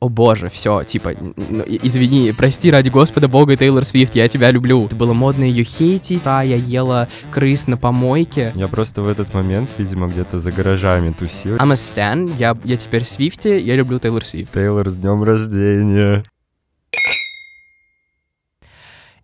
[0.00, 4.86] о боже, все, типа, ну, извини, прости ради Господа Бога, Тейлор Свифт, я тебя люблю.
[4.86, 8.52] Это было модно ее хейтить, а я ела крыс на помойке.
[8.54, 11.56] Я просто в этот момент, видимо, где-то за гаражами тусил.
[11.56, 14.54] I'm a stan, я, я теперь Свифти, я люблю Тейлор Свифт.
[14.54, 16.24] Тейлор, с днем рождения!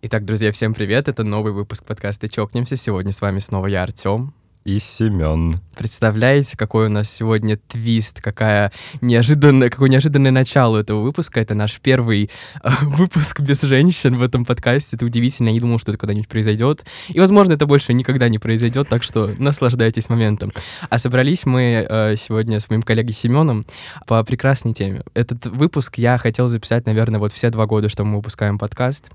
[0.03, 2.75] Итак, друзья, всем привет, это новый выпуск подкаста «Чокнемся».
[2.75, 4.31] Сегодня с вами снова я, Артем
[4.67, 5.61] и Семен.
[5.77, 11.39] Представляете, какой у нас сегодня твист, какая неожиданная, какое неожиданное начало этого выпуска.
[11.39, 12.29] Это наш первый
[12.63, 14.97] э, выпуск без женщин в этом подкасте.
[14.97, 16.83] Это удивительно, я не думал, что это когда-нибудь произойдет.
[17.07, 20.51] И, возможно, это больше никогда не произойдет, так что наслаждайтесь моментом.
[20.89, 23.63] А собрались мы э, сегодня с моим коллегой Семеном
[24.05, 25.03] по прекрасной теме.
[25.13, 29.05] Этот выпуск я хотел записать, наверное, вот все два года, что мы выпускаем подкаст.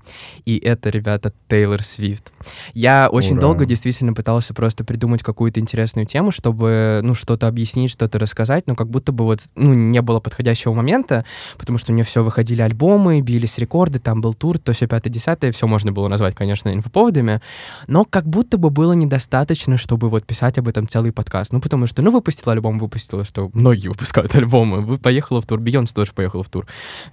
[0.45, 2.31] И это, ребята, Тейлор Свифт.
[2.73, 3.41] Я очень Ура.
[3.41, 8.65] долго действительно пытался просто придумать какую какую-то интересную тему, чтобы, ну, что-то объяснить, что-то рассказать,
[8.65, 11.25] но как будто бы вот, ну, не было подходящего момента,
[11.57, 15.11] потому что у нее все выходили альбомы, бились рекорды, там был тур, то все пятое,
[15.11, 17.41] десятое, все можно было назвать, конечно, инфоповодами,
[17.87, 21.51] но как будто бы было недостаточно, чтобы вот писать об этом целый подкаст.
[21.51, 25.59] Ну, потому что, ну, выпустила альбом, выпустила, что многие выпускают альбомы, вы поехала в тур,
[25.59, 26.67] Бейонс тоже поехала в тур.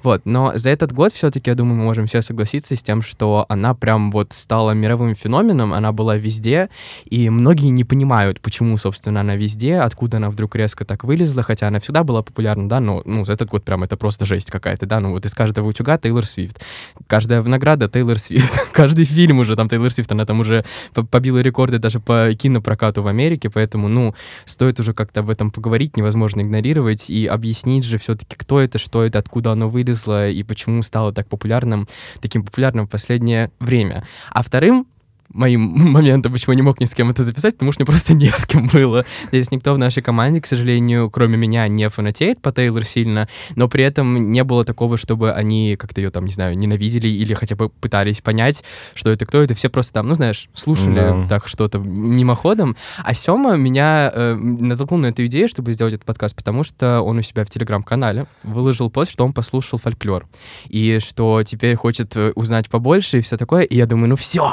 [0.05, 3.45] Вот, но за этот год все-таки, я думаю, мы можем все согласиться с тем, что
[3.49, 6.69] она прям вот стала мировым феноменом, она была везде,
[7.07, 11.43] и многие не понимают, понимают, почему, собственно, она везде, откуда она вдруг резко так вылезла,
[11.43, 14.51] хотя она всегда была популярна, да, но, ну, за этот год прям это просто жесть
[14.51, 16.63] какая-то, да, ну, вот из каждого утюга Тейлор Свифт,
[17.07, 20.65] каждая награда Тейлор Свифт, каждый фильм уже там Тейлор Свифт, она там уже
[21.11, 25.97] побила рекорды даже по кинопрокату в Америке, поэтому, ну, стоит уже как-то об этом поговорить,
[25.97, 30.83] невозможно игнорировать и объяснить же все-таки, кто это, что это, откуда оно вылезло и почему
[30.83, 31.89] стало так популярным,
[32.21, 34.05] таким популярным в последнее время.
[34.31, 34.87] А вторым
[35.33, 35.61] моим
[35.93, 38.31] моментом, почему я не мог ни с кем это записать, потому что мне просто не
[38.31, 39.05] с кем было.
[39.29, 43.69] Здесь никто в нашей команде, к сожалению, кроме меня, не фанатеет по Тейлор сильно, но
[43.69, 47.57] при этом не было такого, чтобы они как-то ее там, не знаю, ненавидели или хотя
[47.57, 48.65] бы пытались понять,
[48.95, 49.55] что это кто это.
[49.55, 51.27] Все просто там, ну, знаешь, слушали да.
[51.29, 52.77] так что-то мимоходом.
[53.03, 57.19] А Сёма меня э, натолкнул на эту идею, чтобы сделать этот подкаст, потому что он
[57.19, 60.27] у себя в Телеграм-канале выложил пост, что он послушал фольклор,
[60.69, 63.63] и что теперь хочет э, узнать побольше и все такое.
[63.63, 64.53] И я думаю, ну все,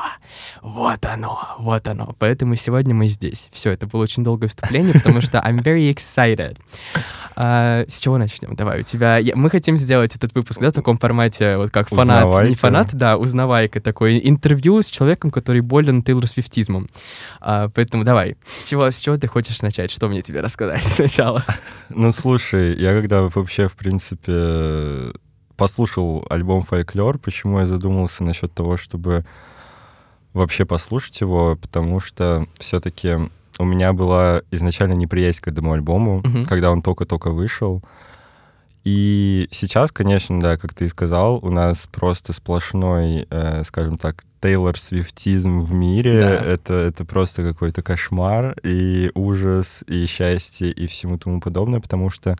[0.68, 2.14] вот оно, вот оно.
[2.20, 3.48] Поэтому сегодня мы здесь.
[3.52, 6.58] Все, это было очень долгое вступление, потому что I'm very excited.
[7.36, 8.56] А, с чего начнем?
[8.56, 9.18] Давай, у тебя...
[9.18, 9.36] Я...
[9.36, 12.50] Мы хотим сделать этот выпуск, да, в таком формате, вот как фанат, узнавайка.
[12.50, 16.88] не фанат, да, узнавайка, такой интервью с человеком, который болен Тейлор Свифтизмом.
[17.40, 19.90] А, поэтому давай, с чего, с чего ты хочешь начать?
[19.90, 21.46] Что мне тебе рассказать сначала?
[21.90, 25.14] Ну, слушай, я когда вообще, в принципе,
[25.56, 29.26] послушал альбом «Фольклор», почему я задумался насчет того, чтобы
[30.38, 33.18] вообще послушать его, потому что все-таки
[33.59, 36.46] у меня была изначально неприязнь к этому альбому, uh-huh.
[36.46, 37.81] когда он только-только вышел.
[38.84, 44.24] И сейчас, конечно, да, как ты и сказал, у нас просто сплошной, э, скажем так,
[44.42, 46.22] Тейлор Свифтизм в мире.
[46.22, 46.36] Да.
[46.36, 52.38] Это, это просто какой-то кошмар и ужас, и счастье, и всему тому подобное, потому что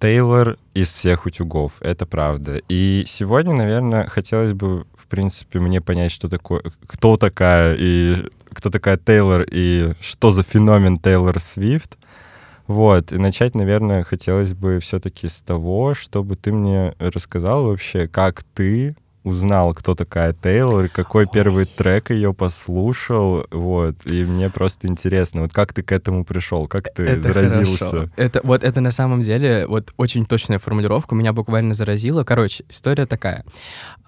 [0.00, 2.60] Тейлор из всех утюгов, это правда.
[2.68, 8.96] И сегодня, наверное, хотелось бы, принципе, мне понять, что такое, кто такая и кто такая
[8.96, 11.98] Тейлор и что за феномен Тейлор Свифт.
[12.66, 18.42] Вот, и начать, наверное, хотелось бы все-таки с того, чтобы ты мне рассказал вообще, как
[18.42, 21.30] ты узнал, кто такая Тейлор, какой Ой.
[21.32, 26.66] первый трек ее послушал, вот, и мне просто интересно, вот как ты к этому пришел,
[26.66, 27.84] как ты это заразился?
[27.84, 28.10] Хорошо.
[28.16, 32.24] Это вот это на самом деле вот очень точная формулировка, меня буквально заразила.
[32.24, 33.44] Короче, история такая.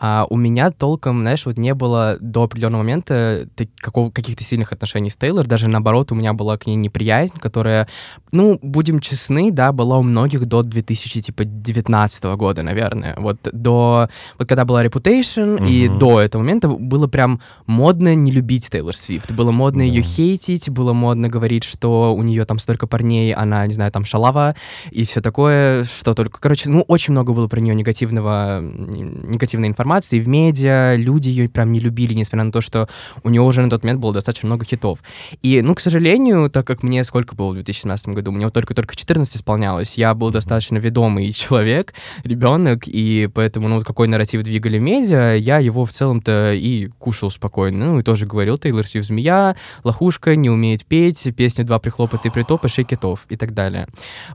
[0.01, 3.49] А у меня толком, знаешь, вот не было до определенного момента
[3.79, 7.87] какого, каких-то сильных отношений с Тейлор, даже наоборот, у меня была к ней неприязнь, которая,
[8.33, 13.15] ну, будем честны, да, была у многих до 2019 типа, года, наверное.
[13.17, 14.09] Вот до,
[14.39, 15.69] вот когда была репутация Reputation, mm-hmm.
[15.69, 19.33] и до этого момента было прям модно не любить Тейлор Свифт.
[19.33, 19.87] Было модно yeah.
[19.87, 24.05] ее хейтить, было модно говорить, что у нее там столько парней, она, не знаю, там
[24.05, 24.57] шалава
[24.91, 26.41] и все такое, что только...
[26.41, 31.73] Короче, ну, очень много было про нее негативного, негативной информации в медиа, люди ее прям
[31.73, 32.89] не любили, несмотря на то, что
[33.23, 35.01] у нее уже на тот момент было достаточно много хитов.
[35.43, 38.97] И, ну, к сожалению, так как мне сколько было в 2017 году, мне вот только-только
[38.97, 44.79] 14 исполнялось, я был достаточно ведомый человек, ребенок, и поэтому, ну, вот какой нарратив двигали
[44.79, 47.87] медиа, медиа, я его в целом-то и кушал спокойно.
[47.87, 52.31] Ну, и тоже говорил, Тейлор Свифт змея, лохушка, не умеет петь, песни «Два прихлопа, ты
[52.31, 53.87] притопа», «Шейк и так далее.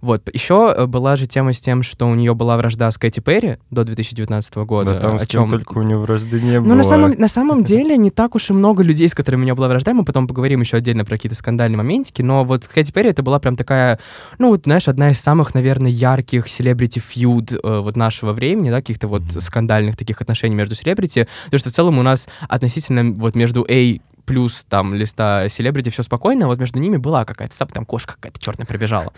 [0.01, 0.29] Вот.
[0.33, 3.57] Еще э, была же тема с тем, что у нее была вражда с Кэти Перри
[3.71, 4.93] до 2019 года.
[4.93, 6.69] Да, там о с чем только у нее вражды не было.
[6.69, 9.43] ну, на самом, на самом деле, не так уж и много людей, с которыми у
[9.43, 9.93] меня была вражда.
[9.93, 12.21] Мы потом поговорим еще отдельно про какие-то скандальные моментики.
[12.21, 13.99] Но вот Кэти Перри это была прям такая,
[14.37, 19.07] ну, вот, знаешь, одна из самых, наверное, ярких feud э, вот нашего времени, да, каких-то
[19.07, 21.27] вот скандальных таких отношений между селебрити.
[21.45, 23.99] Потому что в целом у нас относительно вот между A
[24.29, 28.13] плюс там листа селебрити, все спокойно, а вот между ними была какая-то сап, там кошка
[28.13, 29.11] какая-то черная пробежала.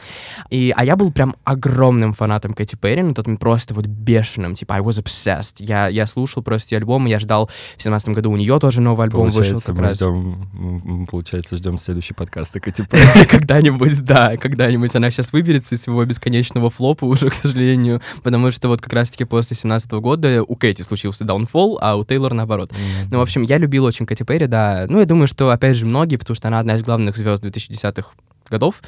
[0.49, 4.55] И, а я был прям огромным фанатом Кэти Перри, на тот момент просто вот бешеным,
[4.55, 5.55] типа I was obsessed.
[5.59, 9.07] Я, я слушал просто ее альбомы, я ждал в семнадцатом году у нее тоже новый
[9.07, 9.97] альбом получается, вышел как мы раз.
[9.97, 13.25] Ждем, получается, ждем следующий подкаст Кэти Перри.
[13.25, 18.69] Когда-нибудь, да, когда-нибудь она сейчас выберется из своего бесконечного флопа уже, к сожалению, потому что
[18.69, 22.71] вот как раз-таки после 17 года у Кэти случился даунфол, а у Тейлор наоборот.
[23.11, 24.85] Ну, в общем, я любил очень Кэти Перри, да.
[24.87, 28.09] Ну, я думаю, что, опять же, многие, потому что она одна из главных звезд 2010-х
[28.49, 28.81] годов.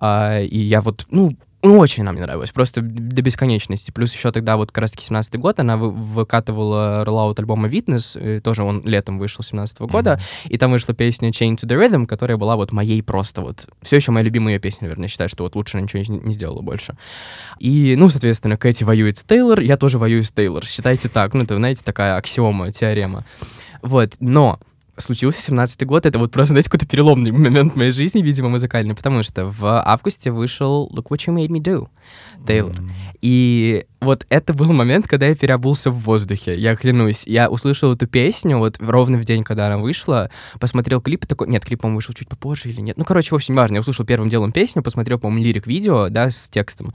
[0.00, 3.90] А, и я вот, ну, ну, очень она мне нравилась, просто до бесконечности.
[3.90, 8.62] Плюс еще тогда, вот как раз-таки 17 год, она вы- выкатывала роллаут альбома «Witness», тоже
[8.62, 12.54] он летом вышел 17 года, и там вышла песня «Chain to the Rhythm», которая была
[12.54, 13.66] вот моей просто вот...
[13.82, 16.32] Все еще моя любимая ее песня, наверное, считаю, что вот лучше она ничего не, не
[16.32, 16.96] сделала больше.
[17.58, 20.64] И, ну, соответственно, Кэти воюет с Тейлор, я тоже воюю с Тейлор.
[20.64, 23.24] Считайте так, ну, это, знаете, такая аксиома, теорема.
[23.82, 24.60] Вот, но
[24.98, 28.94] случился 17 год, это вот просто, знаете, какой-то переломный момент в моей жизни, видимо, музыкальный,
[28.94, 31.88] потому что в августе вышел «Look What You Made Me Do»
[32.46, 32.76] Тейлор.
[33.20, 37.24] И вот это был момент, когда я переобулся в воздухе, я клянусь.
[37.26, 40.30] Я услышал эту песню вот ровно в день, когда она вышла,
[40.60, 41.48] посмотрел клип такой...
[41.48, 42.96] Нет, клип, по-моему, вышел чуть попозже или нет.
[42.96, 43.74] Ну, короче, в общем, важно.
[43.74, 46.94] Я услышал первым делом песню, посмотрел, по-моему, лирик-видео, да, с текстом.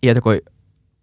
[0.00, 0.42] И я такой,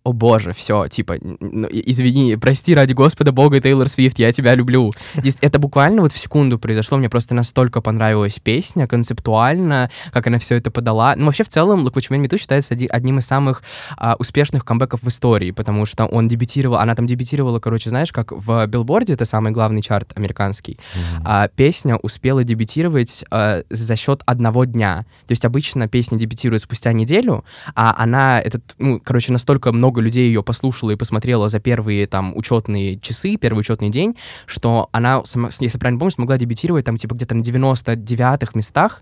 [0.04, 4.92] о боже, все, типа, ну, извини, прости ради Господа Бога, Тейлор Свифт, я тебя люблю.
[5.16, 10.40] Здесь это буквально вот в секунду произошло, мне просто настолько понравилась песня, концептуально, как она
[10.40, 11.16] все это подала.
[11.16, 13.62] Ну, вообще, в целом, Look What You Made считается одним из самых
[13.98, 18.31] а, успешных камбэков в истории, потому что он дебютировал, она там дебютировала, короче, знаешь, как
[18.31, 20.80] в Билборде, это самый главный чарт американский,
[21.25, 25.06] а, песня успела дебютировать а, за счет одного дня.
[25.28, 27.44] То есть обычно песня дебютирует спустя неделю,
[27.75, 32.36] а она, этот, ну, короче, настолько много людей ее послушала и посмотрела за первые там
[32.36, 34.15] учетные часы, первый учетный день,
[34.45, 35.24] что она,
[35.59, 39.01] если правильно помню, смогла дебютировать там типа где-то на 99-х местах,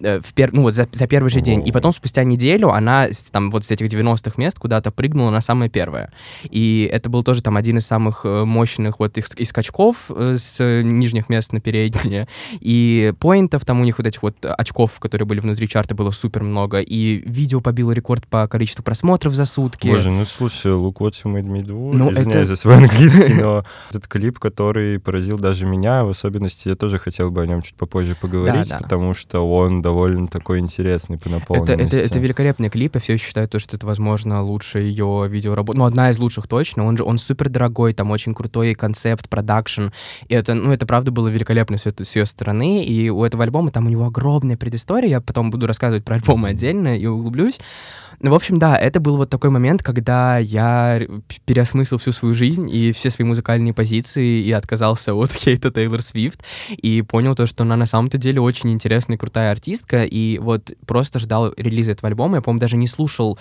[0.00, 0.52] э, в пер...
[0.52, 1.66] ну вот за, за первый же день.
[1.66, 5.70] И потом спустя неделю она там вот с этих 90-х мест куда-то прыгнула на самое
[5.70, 6.12] первое.
[6.44, 10.36] И это был тоже там один из самых э, мощных вот их, и скачков э,
[10.38, 12.28] с нижних мест на передние.
[12.60, 16.42] И поинтов там у них вот этих вот очков, которые были внутри чарта, было супер
[16.42, 16.80] много.
[16.80, 19.88] И видео побило рекорд по количеству просмотров за сутки.
[19.88, 23.34] Боже, ну слушай, Look What You Made Me Do, Ну, извиняюсь это- за свой английский,
[23.34, 27.62] но этот клип, который поразил даже меня, в особенности, я тоже хотел бы о нем
[27.62, 28.78] чуть попозже поговорить, да.
[28.78, 31.94] потому что он довольно такой интересный по Это, наполненности.
[31.94, 35.78] это, это великолепный клип, я все еще считаю, то, что это, возможно, лучшая ее видеоработа.
[35.78, 36.84] Ну, одна из лучших точно.
[36.84, 39.88] Он же он супер дорогой, там очень крутой концепт, продакшн.
[40.28, 42.84] И это, ну, это правда было великолепно с, это- с ее стороны.
[42.84, 45.08] И у этого альбома там у него огромная предыстория.
[45.10, 47.58] Я потом буду рассказывать про альбомы отдельно и углублюсь.
[48.20, 51.00] Ну, в общем, да, это был вот такой момент, когда я
[51.44, 56.42] переосмыслил всю свою жизнь и все свои музыкальные позиции и отказался от хейта Тейлор Свифт
[56.70, 60.72] и понял то, что она на самом-то деле очень интересная и крутая артистка, и вот
[60.86, 62.36] просто ждал релиза этого альбома.
[62.36, 63.38] Я, по-моему, даже не слушал...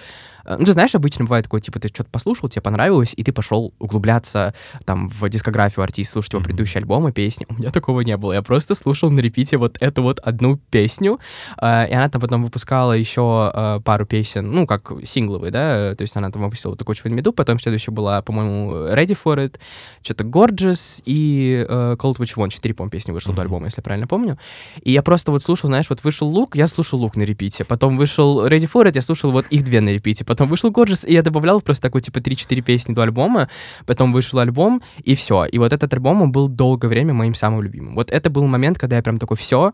[0.48, 3.32] э, Ну, ты знаешь, обычно бывает такое, типа, ты что-то послушал, тебе понравилось, и ты
[3.32, 4.54] пошел углубляться
[4.86, 6.46] там в дискографию артиста, слушать его Мгм.
[6.50, 7.46] предыдущие альбомы, песни.
[7.50, 8.34] У меня такого не было.
[8.34, 11.20] Я просто слушал на репите вот эту вот одну песню,
[11.62, 16.02] э, и она там потом выпускала еще э, пару песен, ну, как сингловые, да, то
[16.02, 19.56] есть она там выпустила такой в меду, потом следующая была, по-моему, Ready for It,
[20.04, 23.48] что-то Gorgeous и э, Cold Which One, четыре, по-моему, песни вышло до Мгм.
[23.48, 24.38] альбома, если я правильно помню.
[24.84, 27.98] И я просто вот слушал, знаешь, вот вышел Лук, я слушал Лук на репите, потом
[27.98, 31.14] вышел Ready for It, я слушал вот их две на репите, потом вышел Gorgeous, и
[31.14, 33.50] я добавлял просто такой, типа, 3-4 песни до альбома,
[33.86, 35.46] потом вышел альбом, и все.
[35.46, 37.96] И вот этот альбом, он был долгое время моим самым любимым.
[37.96, 39.74] Вот это был момент, когда я прям такой, все,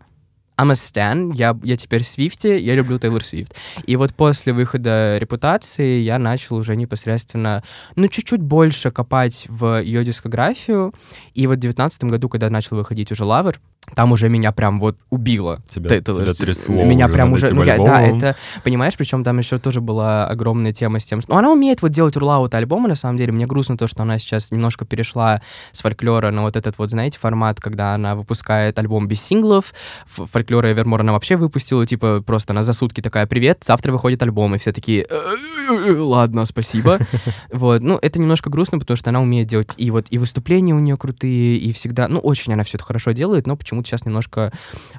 [0.57, 3.55] I'm a stan, я, я теперь Свифти, я люблю Тейлор Свифт.
[3.85, 7.63] И вот после выхода репутации я начал уже непосредственно,
[7.95, 10.93] ну, чуть-чуть больше копать в ее дискографию.
[11.33, 13.59] И вот в девятнадцатом году, когда начал выходить уже Лавр,
[13.95, 15.61] там уже меня прям вот убило.
[15.69, 17.53] Тебя, Т- т- тебя есть трясло Меня уже прям уже...
[17.53, 18.35] Ну, я, да, это...
[18.63, 21.31] Понимаешь, причем там еще тоже была огромная тема с тем, что...
[21.31, 23.31] Ну, она умеет вот делать рулаут альбома, на самом деле.
[23.31, 27.19] Мне грустно то, что она сейчас немножко перешла с фольклора на вот этот вот, знаете,
[27.19, 29.73] формат, когда она выпускает альбом без синглов.
[30.07, 34.55] Фольклора Эвермор она вообще выпустила, типа, просто она за сутки такая, привет, завтра выходит альбом.
[34.55, 36.99] И все такие, «Э, ладно, спасибо.
[37.51, 40.79] Вот, ну, это немножко грустно, потому что она умеет делать и вот и выступления у
[40.79, 44.51] нее крутые, и всегда, ну, очень она все это хорошо делает, но почему-то сейчас немножко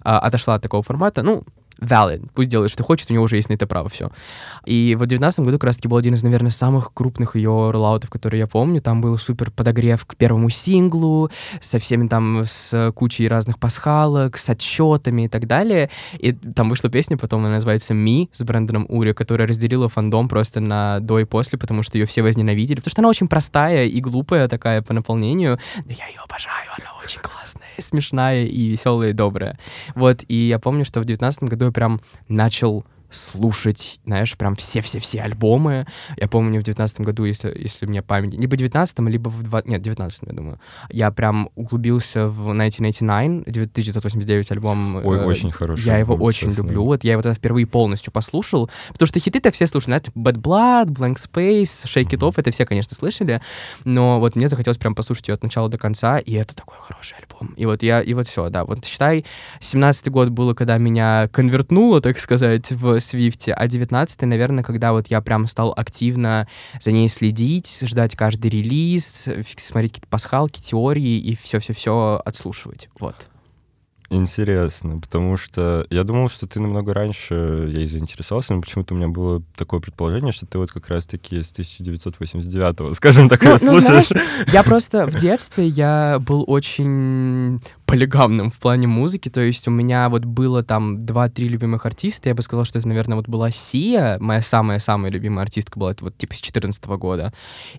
[0.03, 1.23] а, отошла от такого формата.
[1.23, 1.45] Ну,
[1.81, 4.11] valid, пусть делает, что хочет, у него уже есть на это право, все.
[4.65, 8.41] И в 2019 году как раз-таки был один из, наверное, самых крупных ее роллаутов, которые
[8.41, 8.81] я помню.
[8.81, 14.49] Там был супер подогрев к первому синглу, со всеми там, с кучей разных пасхалок, с
[14.49, 15.91] отчетами и так далее.
[16.19, 20.61] И там вышла песня, потом она называется «Ми» с Брэндоном Ури, которая разделила фандом просто
[20.61, 24.01] на до и после, потому что ее все возненавидели, потому что она очень простая и
[24.01, 25.59] глупая такая по наполнению.
[25.77, 27.44] Но я ее обожаю, она очень классная,
[27.79, 29.59] смешная и веселая и добрая.
[29.95, 35.23] Вот, и я помню, что в 2019 году я прям начал слушать, знаешь, прям все-все-все
[35.23, 35.87] альбомы.
[36.17, 38.35] Я помню в девятнадцатом году, если, если мне память...
[38.35, 39.43] Либо в девятнадцатом, либо в...
[39.43, 39.71] 20...
[39.71, 40.61] Нет, в девятнадцатом, я думаю.
[40.91, 44.97] Я прям углубился в 1989, 1989 альбом.
[45.05, 46.63] Ой, э, очень хороший Я его очень честно.
[46.63, 46.85] люблю.
[46.85, 48.71] Вот я его тогда впервые полностью послушал.
[48.93, 49.91] Потому что хиты-то все слушали.
[49.91, 53.41] Знаете, Bad Blood, Blank Space, Shake It Off, это все, конечно, слышали.
[53.85, 57.17] Но вот мне захотелось прям послушать ее от начала до конца, и это такой хороший
[57.19, 57.55] альбом.
[57.57, 58.65] И вот я, и вот все, да.
[58.65, 59.25] Вот считай,
[59.61, 65.09] 17-й год было, когда меня конвертнуло, так сказать, в Свифте, а 19-й, наверное, когда вот
[65.09, 66.49] я прям стал активно
[66.81, 72.89] за ней следить, ждать каждый релиз, смотреть какие-то пасхалки, теории и все-все-все отслушивать.
[72.99, 73.29] Вот.
[74.11, 79.09] Интересно, потому что я думал, что ты намного раньше ей заинтересовался, но почему-то у меня
[79.09, 84.09] было такое предположение, что ты вот как раз-таки с 1989-го, скажем так, Ну, ну, слушаешь.
[84.09, 89.71] знаешь, я просто в детстве я был очень полигамным в плане музыки, то есть у
[89.71, 93.51] меня вот было там 2-3 любимых артиста, я бы сказал, что это, наверное, вот была
[93.51, 97.33] Сия, моя самая-самая любимая артистка была, это вот типа с 14 года,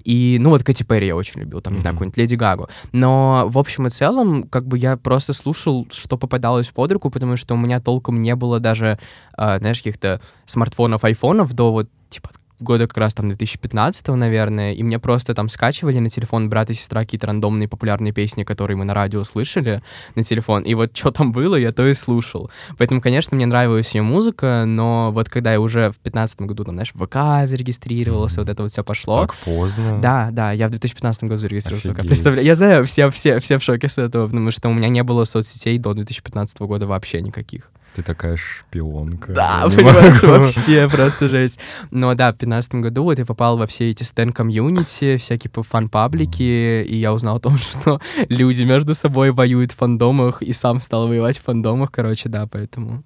[0.03, 3.45] и, ну вот Кэти Перри я очень любил, там, не знаю, какую-нибудь Леди Гагу, но
[3.47, 7.55] в общем и целом, как бы я просто слушал, что попадалось под руку, потому что
[7.55, 8.99] у меня толком не было даже,
[9.35, 14.83] а, знаешь, каких-то смартфонов, айфонов до вот, типа, года как раз там 2015 наверное, и
[14.83, 18.85] мне просто там скачивали на телефон брат и сестра какие-то рандомные популярные песни, которые мы
[18.85, 19.81] на радио слышали
[20.15, 22.49] на телефон, и вот что там было, я то и слушал.
[22.77, 26.75] Поэтому, конечно, мне нравилась ее музыка, но вот когда я уже в 15 году, там,
[26.75, 29.99] знаешь, в ВК зарегистрировался, вот это вот все пошло, Так поздно.
[30.01, 31.89] да, да, я в 2015 году зарегистрировался.
[31.89, 31.99] в ВК.
[31.99, 32.09] Офигеть.
[32.09, 35.03] Представляю, я знаю, все, все, все в шоке с этого, потому что у меня не
[35.03, 37.71] было соцсетей до 2015 года вообще никаких.
[37.95, 39.31] Ты такая шпионка.
[39.31, 40.39] Да, понимаешь, могу.
[40.39, 41.59] вообще просто жесть.
[41.91, 46.97] Но да, в 2015 году вот я попал во все эти стен-комьюнити, всякие фан-паблики, и
[46.97, 51.37] я узнал о том, что люди между собой воюют в фандомах, и сам стал воевать
[51.37, 53.03] в фандомах, короче, да, поэтому...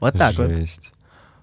[0.00, 0.48] Вот так вот.
[0.48, 0.94] Жесть.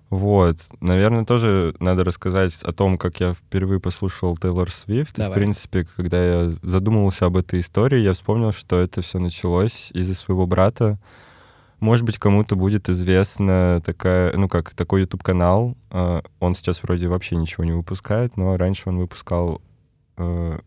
[0.09, 5.17] Вот, наверное, тоже надо рассказать о том, как я впервые послушал Тейлор Свифт.
[5.17, 10.15] В принципе, когда я задумывался об этой истории, я вспомнил, что это все началось из-за
[10.15, 10.99] своего брата.
[11.81, 15.75] Может быть, кому-то будет известна такая, ну как, такой YouTube-канал.
[15.89, 19.61] Э, Он сейчас вроде вообще ничего не выпускает, но раньше он выпускал
[20.17, 20.59] э,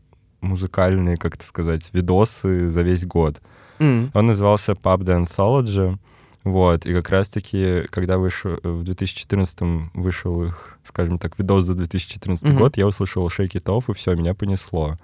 [0.43, 3.41] музыкальные, как это сказать, видосы за весь год.
[3.79, 5.99] М, Он назывался Pub The Anthology.
[6.43, 12.45] Вот, и как раз-таки, когда вышел, в 2014 вышел их, скажем так, видос за 2014
[12.51, 12.59] Мгм.
[12.59, 14.99] год, я услышал Shake It Off, и все, меня понесло.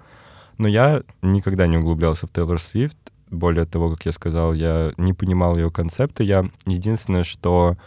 [0.59, 2.97] Но я никогда не углублялся в Тейлор Свифт.
[3.31, 6.23] Более того, как я сказал, я не понимал ее концепта.
[6.23, 7.77] Я единственное, что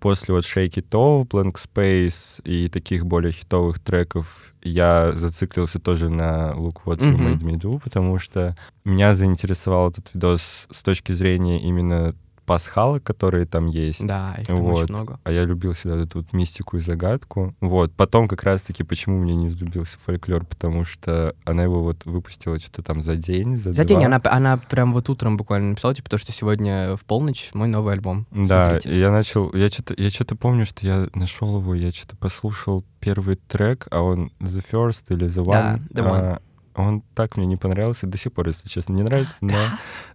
[0.00, 6.08] после вот Shake It Off, Blank Space и таких более хитовых треков я зациклился тоже
[6.08, 7.16] на Look What You.
[7.16, 12.14] Made Me Do, потому что меня заинтересовал этот видос с точки зрения именно
[12.48, 14.04] пасхалок, которые там есть.
[14.06, 14.82] Да, их там Вот.
[14.84, 15.20] очень много.
[15.22, 17.54] А я любил всегда эту вот мистику и загадку.
[17.60, 17.92] Вот.
[17.92, 22.82] Потом как раз-таки, почему мне не влюбился фольклор, потому что она его вот выпустила что-то
[22.82, 23.84] там за день, за, За два.
[23.84, 27.68] день она, она прям вот утром буквально написала, типа, то, что сегодня в полночь мой
[27.68, 28.26] новый альбом.
[28.30, 28.98] Да, Смотрите.
[28.98, 33.36] я начал, я что-то, я что-то помню, что я нашел его, я что-то послушал первый
[33.36, 35.82] трек, а он The First или The One.
[35.90, 36.20] Да, The One.
[36.20, 36.40] а,
[36.78, 39.56] он так мне не понравился, до сих пор, если честно, не нравится, но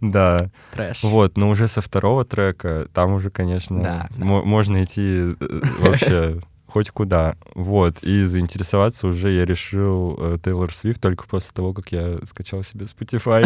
[0.01, 0.49] да.
[0.71, 1.03] Трэш.
[1.03, 4.25] Вот, но уже со второго трека там уже, конечно, Да, да.
[4.25, 6.39] мо- можно идти э, вообще
[6.73, 7.35] хоть куда.
[7.53, 7.99] Вот.
[8.01, 12.87] И заинтересоваться уже я решил э, Тейлор Свифт только после того, как я скачал себе
[12.87, 13.45] Spotify.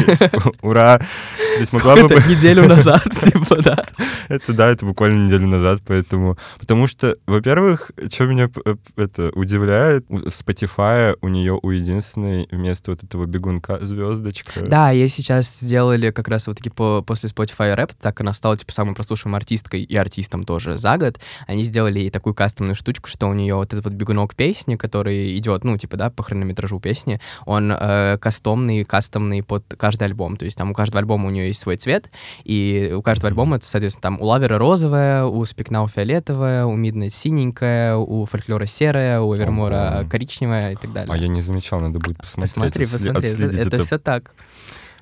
[0.62, 1.01] Ура!
[1.57, 2.15] Здесь могла бы...
[2.29, 3.86] неделю назад, типа, да?
[4.29, 6.38] Это да, это буквально неделю назад, поэтому...
[6.57, 12.91] Потому что, во-первых, что меня э, это удивляет, в Spotify у нее у единственной вместо
[12.91, 14.62] вот этого бегунка звездочка.
[14.62, 18.55] Да, ей сейчас сделали как раз вот таки по, после Spotify рэп, так она стала
[18.55, 21.19] типа самой прослушиваемой артисткой и артистом тоже за год.
[21.46, 25.36] Они сделали ей такую кастомную штучку, что у нее вот этот вот бегунок песни, который
[25.39, 30.38] идет, ну, типа, да, по хронометражу песни, он э, кастомный, кастомный под каждый альбом.
[30.38, 32.12] То есть там у каждого альбома у нее есть свой цвет,
[32.43, 37.12] и у каждого альбома, это, соответственно, там у Лавера розовая, у Спикнау фиолетовая, у Миднайт
[37.12, 41.12] синенькая, у Фольклора серая, у Эвермора коричневая и так далее.
[41.12, 42.53] А я не замечал, надо будет посмотреть.
[42.53, 44.31] Посмотри, посмотри, это, это, это все так.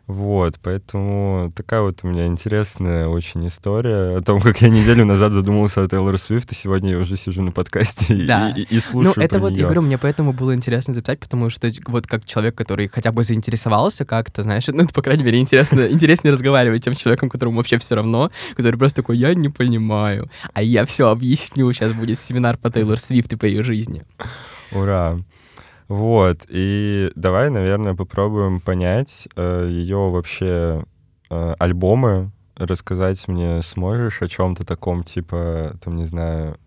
[0.08, 5.34] Вот, поэтому такая вот у меня интересная очень история о том, как я неделю назад
[5.34, 8.50] задумался о Тейлор Свифт, и сегодня я уже сижу на подкасте да.
[8.50, 9.62] и, и, и слушаю Ну, это вот, нее.
[9.62, 13.24] я говорю, мне поэтому было интересно записать, потому что вот как человек, который хотя бы
[13.24, 17.96] заинтересовался как-то, знаешь, ну, по крайней мере, интересно, интереснее разговаривать тем человеком, которому вообще все
[17.96, 22.70] равно, который просто такой, я не понимаю, а я все объясню, сейчас будет семинар по
[22.70, 24.04] Тейлор Свифт и по ее жизни.
[24.72, 25.18] Ура!
[25.88, 30.84] Вот, и давай, наверное, попробуем понять э, ее вообще
[31.30, 32.32] э, альбомы.
[32.56, 36.58] Рассказать мне сможешь о чем-то таком, типа, там, не знаю,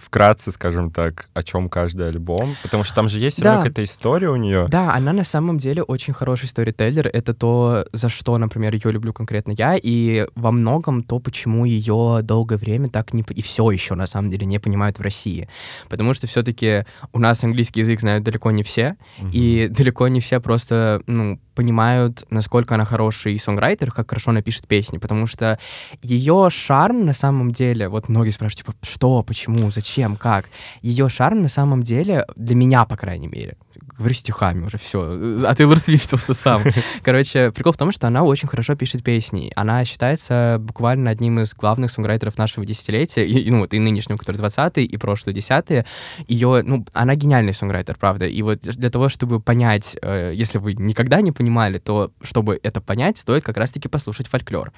[0.00, 3.56] вкратце, скажем так, о чем каждый альбом, потому что там же есть да.
[3.56, 4.66] какая-то история у нее.
[4.68, 7.08] Да, она на самом деле очень хороший сторителлер.
[7.08, 12.20] Это то, за что, например, ее люблю конкретно я, и во многом то, почему ее
[12.22, 15.48] долгое время так не и все еще на самом деле не понимают в России,
[15.88, 19.28] потому что все-таки у нас английский язык знают далеко не все, угу.
[19.32, 24.68] и далеко не все просто ну понимают, насколько она хороший сонграйтер, как хорошо она пишет
[24.68, 25.58] песни, потому что
[26.02, 30.50] ее шарм на самом деле, вот многие спрашивают, типа, что, почему, зачем, как,
[30.82, 33.56] ее шарм на самом деле, для меня, по крайней мере,
[33.98, 35.00] говорю стихами уже, все.
[35.44, 36.62] А Тейлор Свифтился сам.
[37.02, 39.52] Короче, прикол в том, что она очень хорошо пишет песни.
[39.56, 44.36] Она считается буквально одним из главных сонграйтеров нашего десятилетия, и, ну вот и нынешнего, который
[44.36, 45.84] 20 и прошлые десятые.
[46.28, 48.26] Ее, ну, она гениальный сонграйтер, правда.
[48.26, 52.80] И вот для того, чтобы понять, э, если вы никогда не понимали, то чтобы это
[52.80, 54.72] понять, стоит как раз-таки послушать фольклор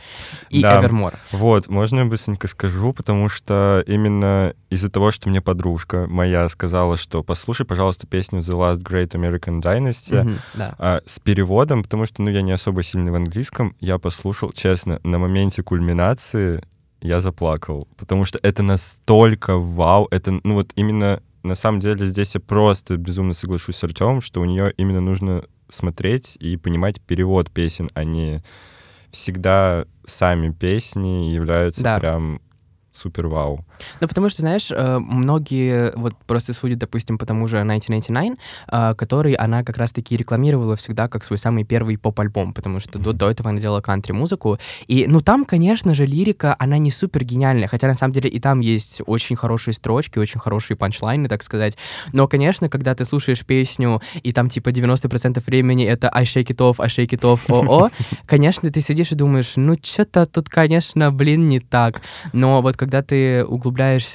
[0.49, 0.81] и да.
[0.81, 1.19] Эвермор.
[1.31, 6.97] Вот, можно я быстренько скажу, потому что именно из-за того, что мне подружка моя сказала,
[6.97, 10.75] что послушай, пожалуйста, песню The Last Great American Dynasty mm-hmm, да.
[10.79, 13.75] а, с переводом, потому что, ну, я не особо сильный в английском.
[13.81, 16.63] Я послушал, честно, на моменте кульминации
[17.01, 22.35] я заплакал, потому что это настолько вау, это, ну, вот именно на самом деле здесь
[22.35, 27.51] я просто безумно соглашусь с Артемом, что у нее именно нужно смотреть и понимать перевод
[27.51, 28.43] песен, а не
[29.11, 31.99] всегда сами песни являются да.
[31.99, 32.41] прям
[32.93, 33.65] супер вау.
[34.01, 38.95] Ну, потому что, знаешь, э, многие вот просто судят, допустим, по тому же 1999, э,
[38.95, 43.31] который она как раз-таки рекламировала всегда как свой самый первый поп-альбом, потому что до, до
[43.31, 44.59] этого она делала кантри-музыку.
[44.87, 48.41] И, ну, там, конечно же, лирика, она не супер гениальная, хотя, на самом деле, и
[48.41, 51.77] там есть очень хорошие строчки, очень хорошие панчлайны, так сказать.
[52.13, 56.59] Но, конечно, когда ты слушаешь песню, и там, типа, 90% времени это I shake it
[56.59, 57.91] off, I shake it off, о-о,
[58.27, 62.03] конечно, ты сидишь и думаешь, ну, что-то тут, конечно, блин, не так.
[62.33, 63.70] Но вот когда ты углубляешься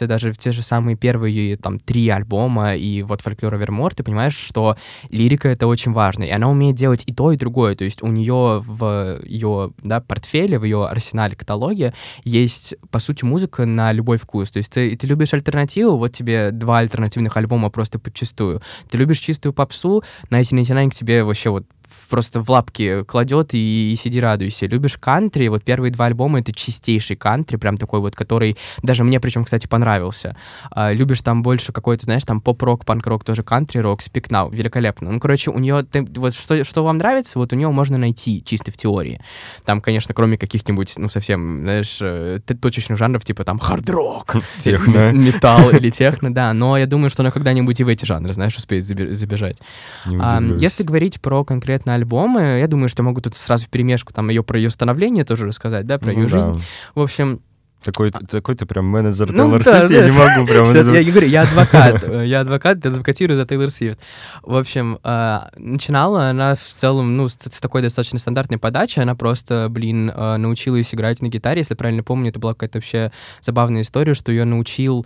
[0.07, 4.35] даже в те же самые первые там три альбома и вот фольклор Вермор, ты понимаешь,
[4.35, 4.75] что
[5.09, 7.75] лирика это очень важно, и она умеет делать и то, и другое.
[7.75, 13.23] То есть у нее в ее да, портфеле, в ее арсенале, каталоге есть, по сути,
[13.23, 14.51] музыка на любой вкус.
[14.51, 18.61] То есть ты, ты любишь альтернативу, вот тебе два альтернативных альбома просто подчистую.
[18.89, 21.65] Ты любишь чистую попсу, на эти к тебе вообще вот
[22.09, 24.65] просто в лапки кладет и, и сиди радуйся.
[24.65, 29.19] Любишь кантри, вот первые два альбома это чистейший кантри, прям такой вот, который даже мне
[29.19, 30.35] причем, кстати, понравился.
[30.71, 34.01] А, любишь там больше какой-то, знаешь, там поп-рок, панк-рок, тоже кантри-рок,
[34.35, 35.11] Now, великолепно.
[35.11, 38.43] Ну, короче, у нее, ты, вот что, что вам нравится, вот у нее можно найти
[38.43, 39.21] чисто в теории.
[39.65, 45.89] Там, конечно, кроме каких-нибудь, ну, совсем, знаешь, э, точечных жанров, типа там хард-рок, металл или
[45.89, 49.57] техно, да, но я думаю, что она когда-нибудь и в эти жанры, знаешь, успеет забежать.
[50.05, 52.59] Если говорить про конкретно альбомы.
[52.59, 55.85] Я думаю, что могу тут сразу в перемешку там ее про ее становление тоже рассказать,
[55.85, 56.53] да, про ну, ее да.
[56.53, 56.65] жизнь.
[56.95, 57.41] В общем,
[57.85, 60.05] такой, такой ты прям менеджер ну, Тейлор да, Свифт, да.
[60.05, 60.65] я не могу прям...
[60.65, 63.99] Сейчас, я говорю, я адвокат, я адвокат, я адвокатирую за Тейлор Свифт.
[64.41, 69.15] В общем, э, начинала она в целом, ну, с, с такой достаточно стандартной подачей, она
[69.15, 73.83] просто, блин, э, научилась играть на гитаре, если правильно помню, это была какая-то вообще забавная
[73.83, 75.05] история, что ее научил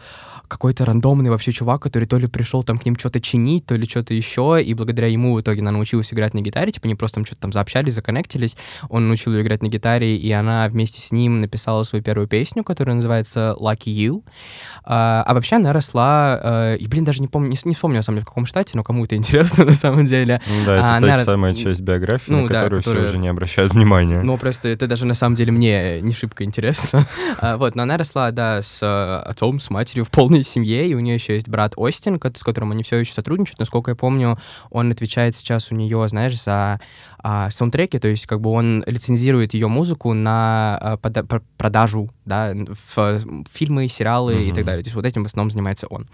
[0.50, 3.88] какой-то рандомный вообще чувак, который то ли пришел там к ним что-то чинить, то ли
[3.88, 7.16] что-то еще, и благодаря ему в итоге она научилась играть на гитаре, типа они просто
[7.16, 8.58] там что-то там заобщались, законнектились,
[8.90, 12.64] он научил ее играть на гитаре, и она вместе с ним написала свою первую песню,
[12.70, 14.24] которая называется Lucky You.
[14.84, 18.02] А, а вообще она росла, э, и, блин, даже не помню, не, не вспомню, на
[18.04, 20.42] самом деле, в каком штате, но кому это интересно на самом деле.
[20.48, 23.10] Ну да, это А, та она- самая часть биографии, ну на да, которую которая- все
[23.14, 24.22] уже не обращают внимания.
[24.22, 27.08] Ну, просто это даже на самом деле мне не шибко интересно.
[27.42, 30.94] А, Вот, но она росла, да, с э, отцом, с матерью в полной семье, и
[30.94, 33.60] у нее еще есть брат Остин, с которым они все еще сотрудничают.
[33.60, 34.38] Насколько я помню,
[34.70, 36.80] он отвечает сейчас у нее, знаешь, за
[37.24, 42.10] а, саундтреки, то есть как бы он лицензирует ее музыку на а, пода- пр- продажу,
[42.26, 43.20] да, в э,
[43.52, 44.56] фильмы, сериалы и Мгм.
[44.56, 44.84] так далее.
[44.84, 46.06] То есть вот этим в основном занимается он.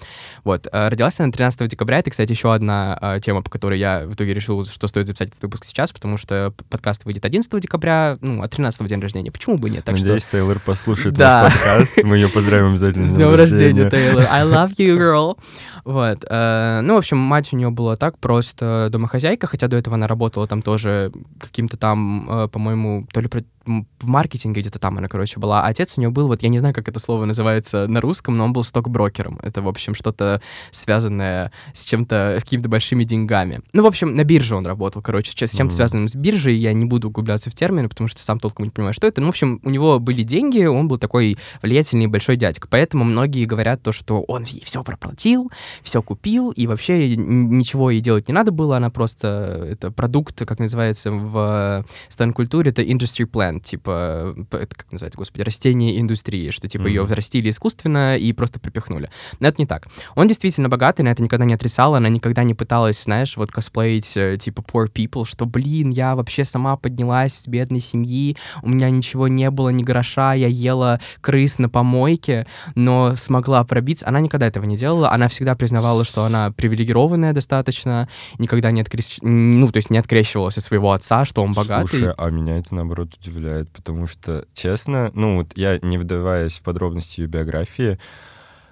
[0.44, 0.68] Вот.
[0.72, 2.00] э, Родилась она 13 декабря.
[2.00, 5.30] Это, кстати, еще одна э, тема, по которой я в итоге решил, что стоит записать
[5.30, 9.32] этот выпуск сейчас, потому что подкаст выйдет 11 декабря, ну, а 13 день рождения.
[9.32, 9.84] Почему бы нет?
[9.84, 10.06] Так что...
[10.06, 11.44] Надеюсь, Тейлор послушает Да.
[11.44, 12.04] наш подкаст.
[12.04, 14.26] Мы ее поздравим обязательно С с днем рождения, Тейлор.
[14.32, 15.38] I love you, girl.
[15.84, 16.26] Вот.
[16.28, 20.08] э, Ну, в общем, мать у нее была так, просто домохозяйка, хотя до этого она
[20.08, 20.95] работала там тоже
[21.40, 23.28] каким-то там, э, по-моему, то ли
[23.66, 25.64] в маркетинге где-то там она, короче, была.
[25.64, 28.38] А отец у нее был, вот я не знаю, как это слово называется на русском,
[28.38, 29.40] но он был стокброкером.
[29.42, 33.62] Это, в общем, что-то связанное с чем-то, с какими-то большими деньгами.
[33.74, 35.72] Ну, в общем, на бирже он работал, короче, с чем-то Мгм.
[35.72, 36.56] связанным с биржей.
[36.58, 39.22] Я не буду углубляться в термины, потому что сам толком не понимаю, что это.
[39.22, 42.68] Ну, в общем, у него были деньги, он был такой влиятельный большой дядька.
[42.70, 45.52] Поэтому многие говорят то, что он ей все проплатил,
[45.84, 48.78] все купил, и вообще ничего ей делать не надо было.
[48.78, 53.26] Она просто, это продукт, как называется в стан-культуре, это industry
[53.56, 57.08] plant, типа, это как называется, господи, растение индустрии, что типа ее Мгм.
[57.08, 59.10] взрастили искусственно и просто припихнули.
[59.40, 59.88] Но это не так.
[60.16, 64.16] Он действительно богатый, на это никогда не отрицала, она никогда не пыталась, знаешь, вот косплеить,
[64.16, 68.90] э, типа, poor people, что, блин, я вообще сама поднялась с бедной семьи, у меня
[68.90, 74.08] ничего не было, ни гроша, я ела крыс на помойке, но смогла пробиться.
[74.08, 79.18] Она никогда этого не делала, она всегда признавала, что она привилегированная достаточно, никогда не открещ...
[79.22, 81.88] ну, то есть не открещивалась от своего отца, что он богатый.
[81.90, 86.64] Слушай, а меня это, наоборот, удивляет, потому что, честно, ну, вот я, не вдаваясь в
[86.64, 88.00] подробности ее биографии,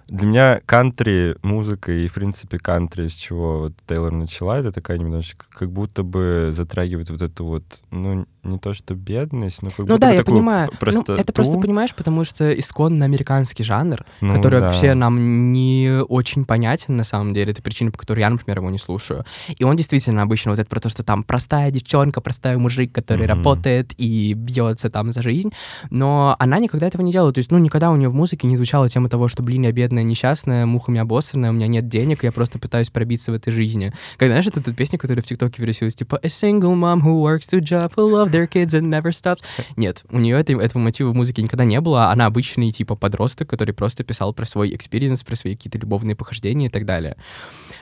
[0.07, 4.97] для меня кантри, музыка и, в принципе, кантри, с чего вот Тейлор начала, это такая
[4.97, 9.87] немножечко, как будто бы затрагивает вот эту вот, ну, не то что бедность, но как
[9.87, 10.69] Ну да, я понимаю.
[10.71, 11.13] Ну, простоту.
[11.13, 14.67] это просто понимаешь, потому что исконно американский жанр, Ну который да.
[14.67, 17.51] вообще нам не очень понятен на самом деле.
[17.53, 19.23] Это причина, по которой я, например, его не слушаю.
[19.57, 23.25] И он действительно обычно вот это про то, что там простая девчонка, простой мужик, который
[23.27, 23.35] Мгм.
[23.37, 25.51] работает и бьется там за жизнь.
[25.89, 27.31] Но она никогда этого не делала.
[27.31, 29.71] То есть, ну, никогда у нее в музыке не звучала тема того, что, блин, я
[29.71, 33.93] бедная, несчастная, мухами обоссанная, у меня нет денег, я просто пытаюсь пробиться в этой жизни.
[34.17, 37.49] Как, знаешь, это тут песня, которая в ТикТоке вирусилась, типа «A single mom who works
[37.51, 39.41] two jobs, who love their kids and never stops».
[39.75, 42.09] Нет, у нее это, этого мотива в музыке никогда не было.
[42.09, 46.67] Она обычный, типа, подросток, который просто писал про свой experience, про свои какие-то любовные похождения
[46.67, 47.17] и так далее.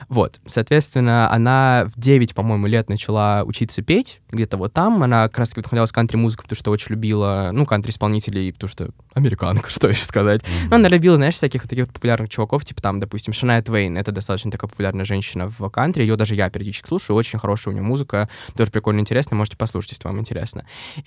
[0.08, 5.02] Вот, соответственно, она в 9, по-моему, лет начала учиться петь, где-то вот там.
[5.02, 9.88] Она как раз-таки вдохновлялась кантри-музыкой, потому что очень любила, ну, кантри-исполнителей, потому что американка, что
[9.88, 10.42] еще сказать.
[10.68, 13.96] Ну, она любила, знаешь, всяких вот таких вот популярных чуваков, типа там, допустим, Шанайя Твейн,
[13.96, 17.76] это достаточно такая популярная женщина в кантри, ее даже я периодически слушаю, очень хорошая у
[17.76, 20.41] нее музыка, тоже прикольно интересная, можете послушать, если вам интересно.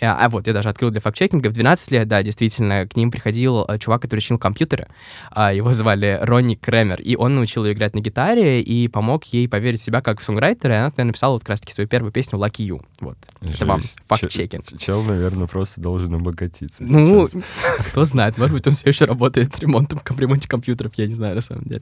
[0.02, 3.12] А, а вот, я даже открыл для факт-чекинга, в 12 лет, да, действительно, к ним
[3.12, 4.88] приходил э, чувак, который чинил компьютеры,
[5.32, 9.48] А, его звали Ронни Кремер, и он научил ее играть на гитаре и помог ей
[9.50, 12.12] поверить в себя как в сонграйтера, и она тогда написала вот как раз-таки свою первую
[12.12, 12.82] песню «Lucky You».
[13.02, 14.00] Вот, это вам Жесть.
[14.08, 14.63] факт-чекинг.
[14.65, 17.43] Че- Чел, наверное, просто должен обогатиться Ну, сейчас.
[17.89, 21.41] кто знает, может быть, он все еще работает ремонтом, ремонте компьютеров, я не знаю, на
[21.41, 21.82] самом деле.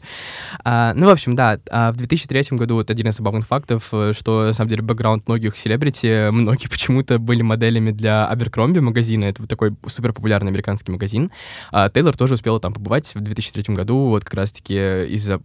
[0.63, 4.13] А, ну, в общем, да, а в 2003 году вот один из забавных фактов, э,
[4.17, 9.41] что, на самом деле, бэкграунд многих селебрити, многие почему-то были моделями для Abercrombie магазина, это
[9.41, 11.31] вот такой супер популярный американский магазин.
[11.71, 15.41] А Тейлор тоже успела там побывать в 2003 году, вот как раз-таки из-за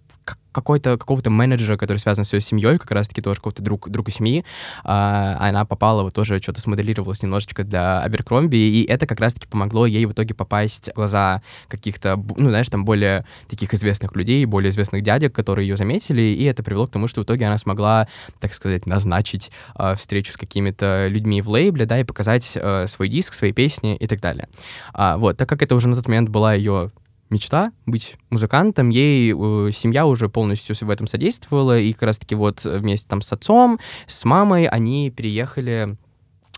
[0.53, 4.45] какой-то, какого-то менеджера, который связан с ее семьей, как раз-таки тоже какого-то друг, друга семьи,
[4.83, 9.87] а, она попала, вот тоже что-то смоделировалась немножечко для Аберкромби, и это как раз-таки помогло
[9.87, 14.71] ей в итоге попасть в глаза каких-то, ну, знаешь, там более таких известных людей, более
[14.71, 18.09] известных дядек, которые ее заметили, и это привело к тому, что в итоге она смогла,
[18.41, 23.09] так сказать, назначить а, встречу с какими-то людьми в лейбле, да, и показать а, свой
[23.09, 24.49] диск, свои песни и так далее.
[24.93, 26.91] А, вот, так как это уже на тот момент была ее
[27.31, 32.65] мечта быть музыкантом, ей э, семья уже полностью в этом содействовала, и как раз-таки вот
[32.65, 35.97] вместе там с отцом, с мамой они переехали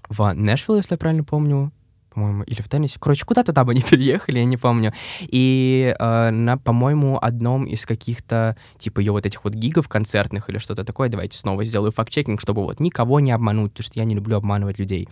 [0.09, 1.73] в Нэшвилл, если я правильно помню,
[2.11, 2.99] по-моему, или в Теннесси.
[2.99, 4.93] Короче, куда-то там они переехали, я не помню.
[5.21, 10.59] И э, на, по-моему, одном из каких-то, типа, ее вот этих вот гигов концертных или
[10.59, 14.15] что-то такое, давайте снова сделаю факт-чекинг, чтобы вот никого не обмануть, потому что я не
[14.15, 15.09] люблю обманывать людей.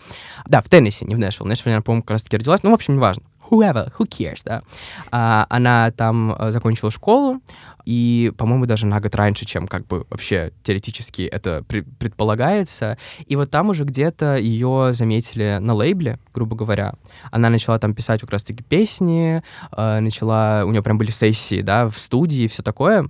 [0.47, 1.47] Да, в Теннесси, не в Нэшвилл.
[1.47, 2.63] Нэшвилл, я, по-моему, как раз-таки родилась.
[2.63, 3.23] Ну, в общем, неважно.
[3.51, 4.63] Whoever, who cares, да.
[5.11, 7.41] А, она там э, закончила школу,
[7.89, 12.99] и, по-моему, даже на год раньше, чем как бы вообще теоретически это предполагается.
[13.25, 16.93] И вот там уже где-то ее заметили на лейбле, грубо говоря.
[17.31, 19.43] Она начала там писать как раз-таки песни,
[19.75, 23.09] э, начала, у нее прям были сессии, да, в студии и все такое.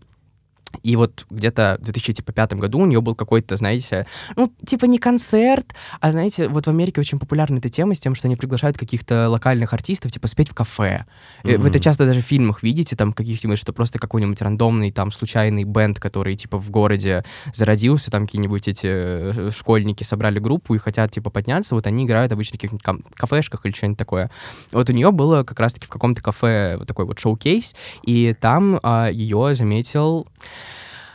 [0.83, 5.75] И вот где-то в 2005 году у нее был какой-то, знаете, ну, типа не концерт,
[6.01, 9.29] а, знаете, вот в Америке очень популярна эта тема с тем, что они приглашают каких-то
[9.29, 11.05] локальных артистов, типа, спеть в кафе.
[11.45, 11.59] Mm-hmm.
[11.59, 15.65] Вы это часто даже в фильмах видите, там, каких-нибудь, что просто какой-нибудь рандомный, там, случайный
[15.65, 21.11] бенд, который, типа, в городе зародился, там, какие-нибудь эти э, школьники собрали группу и хотят,
[21.11, 24.31] типа, подняться, вот они играют обычно в каких-нибудь кафешках или что-нибудь такое.
[24.73, 28.79] Вот у нее было как раз-таки в каком-то кафе вот такой вот шоу-кейс, и там
[28.83, 30.27] а, ее заметил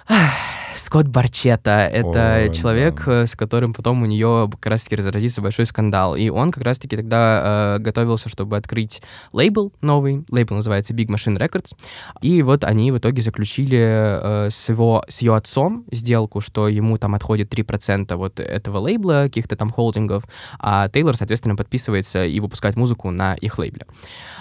[0.09, 1.87] 唉 Скотт Барчета.
[1.87, 3.23] Это Ой, человек, да.
[3.23, 6.15] Э, с которым потом у нее как раз-таки разразится большой скандал.
[6.15, 10.25] И он как раз-таки тогда э, готовился, чтобы открыть лейбл новый.
[10.29, 11.75] Лейбл называется Big Machine Records.
[12.21, 16.97] И вот они в итоге заключили э, с, его, с ее отцом сделку, что ему
[16.97, 20.23] там отходит 3% вот этого лейбла, каких-то там холдингов,
[20.59, 23.85] а Тейлор, соответственно, подписывается и выпускает музыку на их лейбле.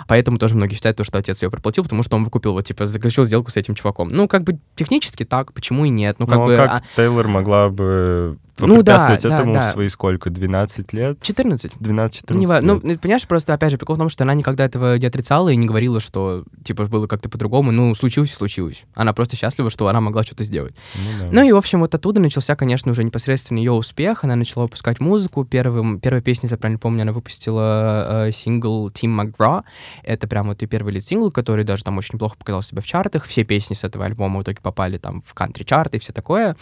[0.08, 2.86] Поэтому тоже многие считают, то, что отец ее проплатил, потому что он выкупил, вот, типа,
[2.86, 4.08] заключил сделку с этим чуваком.
[4.08, 6.18] Ну, как бы технически так, почему и нет?
[6.22, 6.56] Ну, как ну, бы...
[6.56, 6.82] как а...
[6.96, 9.72] Тейлор могла бы ну, да, этому да, да.
[9.72, 11.18] свои сколько, 12 лет?
[11.22, 11.72] 14.
[11.78, 12.62] 12-14 не, лет.
[12.62, 15.56] Ну, понимаешь, просто, опять же, прикол в том, что она никогда этого не отрицала и
[15.56, 17.72] не говорила, что, типа, было как-то по-другому.
[17.72, 18.84] Ну, случилось случилось.
[18.94, 20.74] Она просто счастлива, что она могла что-то сделать.
[20.94, 21.32] Ну, да.
[21.32, 24.24] ну и, в общем, вот оттуда начался, конечно, уже непосредственно ее успех.
[24.24, 25.44] Она начала выпускать музыку.
[25.44, 29.62] Первым, первая песня, если я правильно помню, она выпустила э, сингл Team McGraw.
[30.02, 33.24] Это прям вот и первый лид-сингл, который даже там очень неплохо показал себя в чартах.
[33.24, 36.56] Все песни с этого альбома в итоге попали там в кантри-чарты и все такое.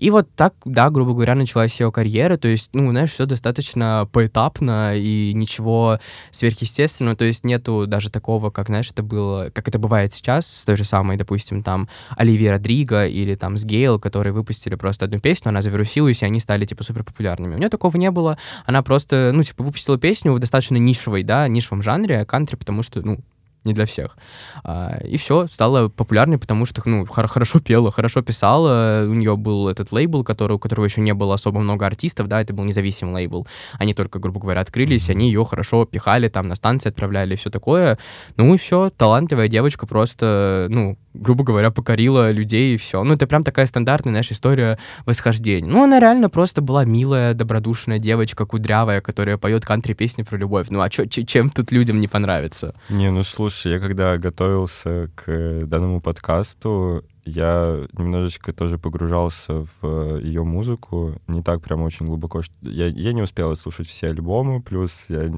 [0.00, 4.08] И вот так, да, грубо говоря, началась ее карьера то есть, ну, знаешь, все достаточно
[4.12, 9.78] поэтапно и ничего сверхъестественного, то есть нету даже такого, как, знаешь, это было, как это
[9.78, 14.32] бывает сейчас с той же самой, допустим, там, Оливия Родриго или там с Гейл, которые
[14.32, 17.54] выпустили просто одну песню, она завирусилась, и они стали, типа, супер популярными.
[17.54, 21.48] У нее такого не было, она просто, ну, типа, выпустила песню в достаточно нишевой, да,
[21.48, 23.18] нишевом жанре, кантри, потому что, ну,
[23.66, 24.16] не для всех.
[24.64, 29.04] А, и все, стала популярной, потому что, ну, хорошо пела, хорошо писала.
[29.06, 32.40] У нее был этот лейбл, который, у которого еще не было особо много артистов, да,
[32.40, 33.46] это был независимый лейбл.
[33.78, 37.50] Они только, грубо говоря, открылись, они ее хорошо пихали, там, на станции отправляли и все
[37.50, 37.98] такое.
[38.36, 43.02] Ну и все, талантливая девочка просто, ну, грубо говоря, покорила людей и все.
[43.02, 45.70] Ну, это прям такая стандартная наша история восхождения.
[45.70, 50.68] Ну, она реально просто была милая, добродушная девочка, кудрявая, которая поет кантри-песни про любовь.
[50.70, 52.74] Ну, а чё, чем тут людям не понравится?
[52.88, 60.44] Не, ну, слушай, я когда готовился к данному подкасту, я немножечко тоже погружался в ее
[60.44, 62.42] музыку, не так прям очень глубоко.
[62.42, 62.54] Что...
[62.62, 65.32] Я, я не успел слушать все альбомы, плюс я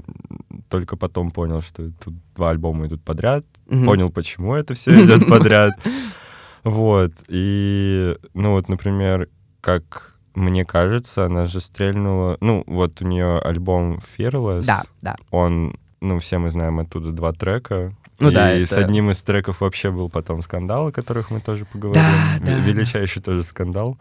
[0.69, 3.85] только потом понял, что тут два альбома идут подряд, mm-hmm.
[3.87, 5.73] понял, почему это все идет подряд.
[6.65, 9.29] Вот, и, ну вот, например,
[9.61, 12.37] как мне кажется, она же стрельнула...
[12.41, 14.65] Ну, вот у нее альбом Fearless.
[14.65, 15.17] Да, да.
[15.31, 17.93] Он, ну, все мы знаем оттуда два трека.
[18.19, 18.67] Ну и да, это...
[18.67, 22.03] с одним из треков вообще был потом скандал, о которых мы тоже поговорим.
[22.03, 22.59] Да, да.
[22.65, 23.99] Величайший тоже скандал.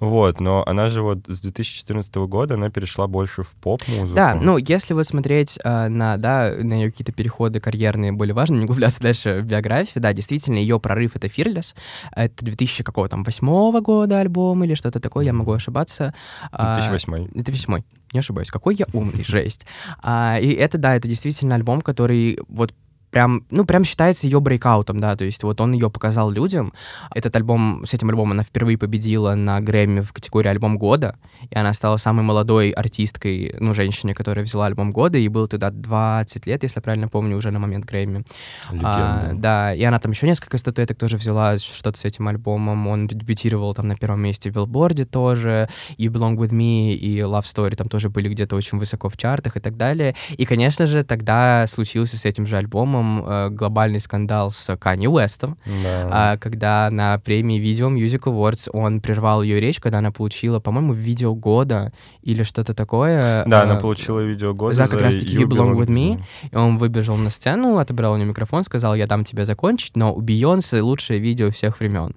[0.00, 4.14] Вот, но она же вот с 2014 года, она перешла больше в поп-музыку.
[4.14, 8.58] Да, ну, если вот смотреть э, на, да, на ее какие-то переходы карьерные более важные,
[8.58, 11.74] не углубляться дальше в биографию, да, действительно, ее прорыв— это Fearless.
[12.14, 16.14] Это 2000 какого там, восьмого года альбом или что-то такое, я могу ошибаться.
[16.52, 17.14] 2008.
[17.14, 17.82] А, 2008
[18.12, 19.66] не ошибаюсь, какой я умный, жесть.
[20.02, 22.72] А, и это, да, это действительно альбом, который вот
[23.10, 26.72] прям, ну, прям считается ее брейкаутом, да, то есть вот он ее показал людям.
[27.14, 31.16] Этот альбом, с этим альбомом она впервые победила на Грэмми в категории альбом года,
[31.50, 35.70] и она стала самой молодой артисткой, ну, женщиной, которая взяла альбом года, и было тогда
[35.70, 38.24] 20 лет, если я правильно помню, уже на момент Грэмми.
[38.82, 43.06] А, да, и она там еще несколько статуэток тоже взяла, что-то с этим альбомом, он
[43.06, 47.76] дебютировал там на первом месте в билборде тоже, и Belong With Me, и Love Story
[47.76, 50.14] там тоже были где-то очень высоко в чартах и так далее.
[50.36, 55.06] И, конечно же, тогда случился с этим же альбомом альбомом э, глобальный скандал с Канни
[55.06, 56.34] Уэстом, да.
[56.34, 60.92] э, когда на премии Video Music Awards он прервал ее речь, когда она получила, по-моему,
[60.92, 63.44] видео года или что-то такое.
[63.46, 66.20] Да, э, она получила видео года за как раз-таки You Belong With Me.
[66.50, 70.14] И он выбежал на сцену, отобрал у нее микрофон, сказал, я дам тебе закончить, но
[70.14, 72.14] у Бейонсе лучшее видео всех времен.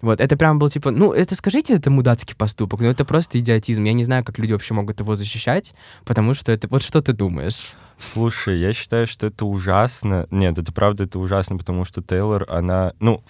[0.00, 3.84] Вот, это прям был типа, ну, это скажите, это мудацкий поступок, но это просто идиотизм.
[3.84, 7.14] Я не знаю, как люди вообще могут его защищать, потому что это, вот что ты
[7.14, 7.74] думаешь?
[7.98, 10.26] Слушай, я считаю, что это ужасно.
[10.30, 12.92] Нет, это правда, это ужасно, потому что Тейлор, она...
[13.00, 13.22] Ну,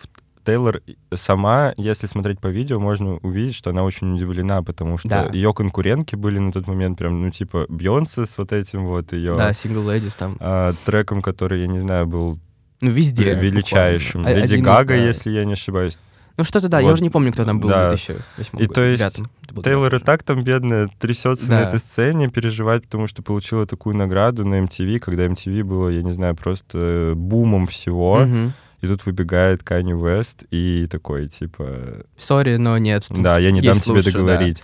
[0.44, 0.82] Тейлор
[1.14, 5.28] сама, если смотреть по видео, можно увидеть, что она очень удивлена, потому что Да.
[5.32, 9.34] ее конкурентки были на тот момент прям, ну, типа, Бьонсе с вот этим вот ее
[9.36, 10.36] Да, Single Ladies там.
[10.40, 12.38] а, треком, который, я не знаю, был
[12.82, 13.34] Ну, везде.
[13.34, 14.20] величайшим.
[14.22, 14.40] буквально.
[14.42, 14.94] Леди Один из, Гага, да.
[14.96, 15.98] если я не ошибаюсь.
[16.36, 17.86] Ну, что-то да, я Вот, уже не помню, кто там был да.
[17.86, 19.22] в 2008 И то есть
[19.62, 21.60] Тейлор и так там, бедная, трясется Да.
[21.60, 26.02] на этой сцене, переживает, потому что получила такую награду на MTV, когда MTV было, я
[26.02, 28.20] не знаю, просто э, бумом всего.
[28.20, 28.52] Мгм.
[28.80, 33.06] И тут выбегает Канни Уэст и такой, типа, Сори, но нет.
[33.10, 34.18] да, я не дам тебе лучше, да.
[34.18, 34.62] договорить.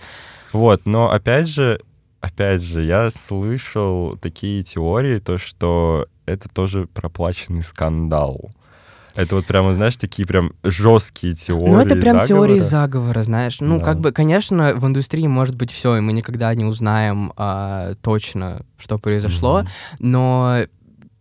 [0.51, 1.79] Вот, но опять же,
[2.19, 8.51] опять же, я слышал такие теории, то, что это тоже проплаченный скандал.
[9.15, 11.69] Это вот прямо, знаешь, такие прям жесткие теории.
[11.71, 13.19] Ну, это прям теории заговора.
[13.19, 13.59] заговора, знаешь.
[13.59, 13.85] Ну, Да.
[13.85, 18.65] как бы, конечно, в индустрии может быть все, и мы никогда не узнаем а, точно,
[18.77, 19.67] что произошло, Мгм.
[19.99, 20.57] но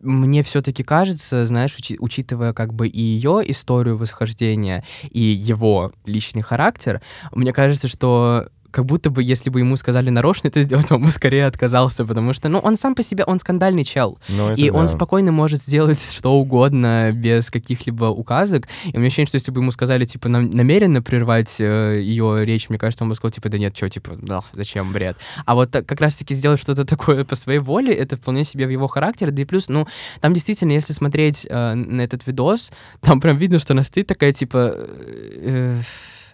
[0.00, 6.42] мне все-таки кажется, знаешь, учи- учитывая как бы и ее историю восхождения, и его личный
[6.42, 11.02] характер, мне кажется, что как будто бы, если бы ему сказали нарочно это сделать, он
[11.02, 14.18] бы скорее отказался, потому что, ну, он сам по себе, он скандальный чел.
[14.28, 14.88] Ну, И он да.
[14.88, 18.68] спокойно может сделать что угодно без каких-либо указок.
[18.84, 22.44] И у меня ощущение, что если бы ему сказали, типа, нам- намеренно прервать э, ее
[22.44, 25.16] речь, мне кажется, он бы сказал, типа, да нет, что, типа, да, зачем, бред.
[25.44, 28.70] А вот так- как раз-таки сделать что-то такое по своей воле, это вполне себе в
[28.70, 29.30] его характере.
[29.32, 29.86] Да и плюс, ну,
[30.20, 34.32] там действительно, если смотреть э, на этот видос, там прям видно, что она стоит такая,
[34.32, 35.80] типа, э,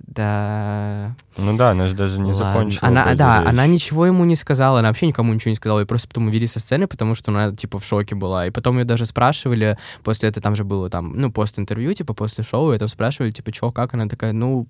[0.01, 2.47] да, Ну да, она же даже не Ладно.
[2.53, 2.89] закончила.
[2.89, 3.49] Она, да, речь.
[3.49, 6.47] она ничего ему не сказала, она вообще никому ничего не сказала, и просто потом увели
[6.47, 8.47] со сцены, потому что она, типа, в шоке была.
[8.47, 12.45] И потом ее даже спрашивали, после этого там же было, там, ну, пост-интервью, типа, после
[12.45, 13.95] шоу, и там спрашивали, типа, чё, как?
[13.95, 14.67] Она такая, ну,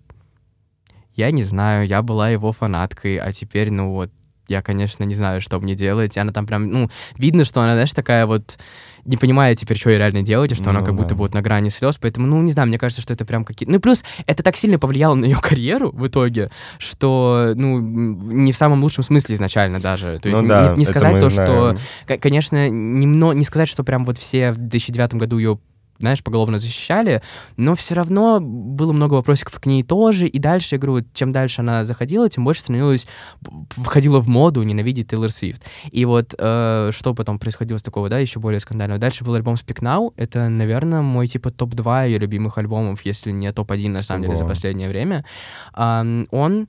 [1.14, 4.10] я не знаю, я была его фанаткой, а теперь, ну, вот,
[4.48, 6.16] я, конечно, не знаю, что мне делать.
[6.18, 8.58] Она там прям, ну, видно, что она, знаешь, такая вот
[9.04, 11.14] не понимает теперь, что ей реально делать, и что она Ну как будто да.
[11.14, 11.96] бы вот на грани слез.
[12.00, 13.72] Поэтому, ну, не знаю, мне кажется, что это прям какие-то...
[13.72, 18.56] Ну, плюс это так сильно повлияло на ее карьеру в итоге, что, ну, не в
[18.56, 20.18] самом лучшем смысле изначально даже.
[20.18, 21.78] То есть Ну не- да, не, не сказать то, знаем.
[21.78, 22.16] что...
[22.18, 25.58] Конечно, немно, не сказать, что прям вот все в 2009 году ее
[25.98, 27.22] знаешь, поголовно защищали,
[27.56, 31.60] но все равно было много вопросиков к ней тоже, и дальше, я говорю, чем дальше
[31.60, 33.06] она заходила, тем больше становилась,
[33.70, 35.64] входила в моду ненавидеть Тейлор Свифт.
[35.90, 39.00] И вот э, что потом происходило с такого, да, еще более скандального.
[39.00, 43.52] Дальше был альбом Speak Now, это, наверное, мой типа топ-2 ее любимых альбомов, если не
[43.52, 45.24] топ-1, на самом деле, за последнее время.
[45.72, 46.68] Ам, он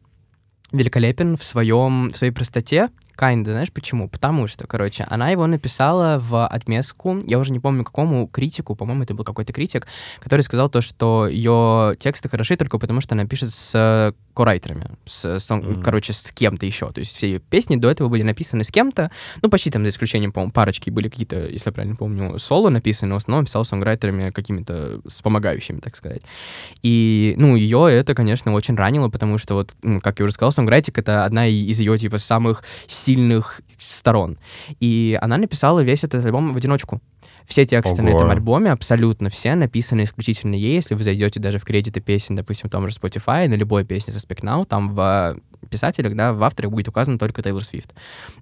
[0.72, 2.90] великолепен в своем в своей простоте.
[3.18, 4.08] Kinda, знаешь почему?
[4.08, 9.04] Потому что, короче, она его написала в отместку, я уже не помню какому критику, по-моему,
[9.04, 9.88] это был какой-то критик,
[10.20, 15.40] который сказал то, что ее тексты хороши только потому, что она пишет с корайтерами, с,
[15.40, 15.82] с- Мгм.
[15.82, 16.92] короче, с кем-то еще.
[16.92, 19.10] То есть все ее песни до этого были написаны с кем-то,
[19.42, 23.10] ну, почти там, за исключением, по-моему, парочки были какие-то, если я правильно помню, соло написаны,
[23.10, 26.22] но в основном писал сонграйтерами какими-то вспомогающими, так сказать.
[26.84, 30.52] И, ну, ее это, конечно, очень ранило, потому что, вот, ну, как я уже сказал,
[30.52, 34.38] сонграйтик— это одна из ее, типа, самых сильных сторон.
[34.80, 37.02] И она написала весь этот альбом в одиночку.
[37.48, 38.18] Все тексты на Ого.
[38.18, 40.76] этом альбоме, абсолютно все, написаны исключительно ей.
[40.76, 44.14] Если вы зайдете даже в кредиты песен, допустим, в том же Spotify, на любой песне
[44.14, 45.38] со Speak Now, там в
[45.70, 47.94] писателях, да, в авторах будет указано только Тейлор Свифт.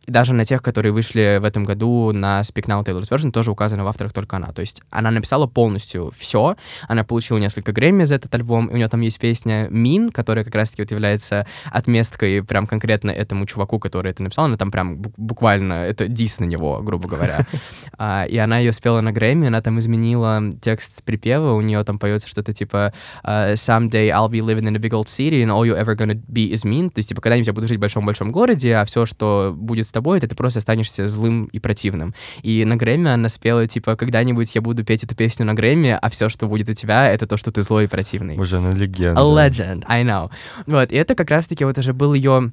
[0.05, 3.51] И даже на тех, которые вышли в этом году на Speak Now Taylor's Version, тоже
[3.51, 4.51] указано в авторах только она.
[4.51, 6.55] То есть она написала полностью все.
[6.87, 8.67] Она получила несколько Грэмми за этот альбом.
[8.67, 13.11] И у нее там есть песня «Мин», которая как раз-таки вот является отместкой прям конкретно
[13.11, 14.45] этому чуваку, который это написал.
[14.45, 17.45] Она там прям бу- буквально, это дис на него, грубо говоря.
[17.97, 21.97] А, И она ее спела на Грэмми, она там изменила текст припева, у нее там
[21.97, 25.65] поется что-то типа а, «Someday I'll be living in a big old city and all
[25.65, 26.89] you're ever gonna be is mean».
[26.89, 29.91] То есть, типа, когда-нибудь я буду жить в большом-большом городе, а все, что будет с
[29.91, 32.13] тобой, это ты просто останешься злым и противным.
[32.43, 36.09] И на Грэмми она спела, типа, когда-нибудь я буду петь эту песню на Грэмми, а
[36.09, 38.35] все, что будет у тебя, это то, что ты злой и противный.
[38.35, 39.21] Боже, она легенда.
[39.21, 40.29] A legend, I know.
[40.65, 42.51] Вот, и это как раз-таки вот уже был ее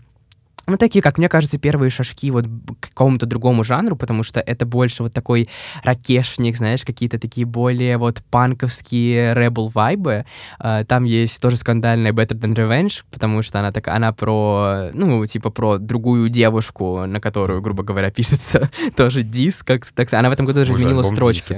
[0.66, 2.46] ну, такие, как мне кажется, первые шажки вот
[2.81, 5.48] к какому-то другому жанру, потому что это больше вот такой
[5.83, 10.25] ракешник, знаешь, какие-то такие более вот панковские rebel вайбы.
[10.59, 15.27] А, Там есть тоже скандальная Better Than Revenge, потому что она такая, она про, ну,
[15.27, 20.33] типа про другую девушку, на которую, грубо говоря, пишется тоже диск, как, так, она в
[20.33, 21.55] этом году даже Боже, изменила строчки.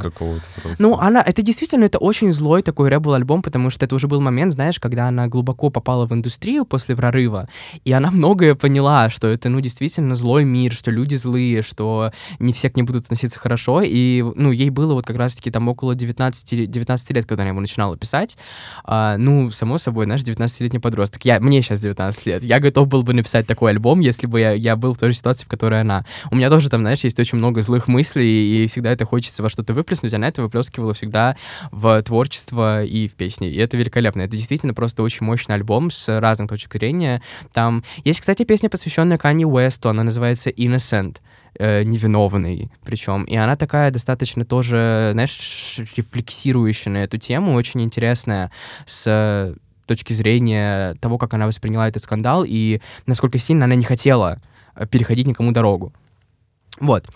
[0.79, 4.21] Ну, она, это действительно, это очень злой такой рэбл альбом, потому что это уже был
[4.21, 7.49] момент, знаешь, когда она глубоко попала в индустрию после прорыва,
[7.85, 12.13] и она многое поняла зла, что это, ну, действительно злой мир, что люди злые, что
[12.39, 15.69] не все к ним будут относиться хорошо, и, ну, ей было вот как раз-таки там
[15.69, 18.37] около 19, 19 лет, когда она его начинала писать,
[18.85, 23.03] а, ну, само собой, наш 19-летний подросток, я, мне сейчас 19 лет, я готов был
[23.03, 25.81] бы написать такой альбом, если бы я, я был в той же ситуации, в которой
[25.81, 26.05] она.
[26.31, 29.51] У меня тоже там, знаешь, есть очень много злых мыслей, и всегда это хочется во
[29.51, 31.37] что-то выплеснуть, она это выплескивала всегда
[31.73, 34.23] в творчество и в песни, и это великолепно.
[34.23, 37.23] Это действительно просто очень мощный альбом с разных точек зрения.
[37.53, 38.84] Там есть, кстати, песня, посвященная
[39.19, 41.19] Канье Уэсту, она называется «Innocent»,
[41.59, 43.25] э, невиновный причем.
[43.25, 48.51] И она такая достаточно тоже, знаешь, рефлексирующая на эту тему, очень интересная,
[48.87, 49.55] с
[49.87, 54.41] точки зрения того, как она восприняла этот скандал и насколько сильно она не хотела
[54.75, 55.93] э, переходить никому дорогу.
[56.81, 57.07] Вот.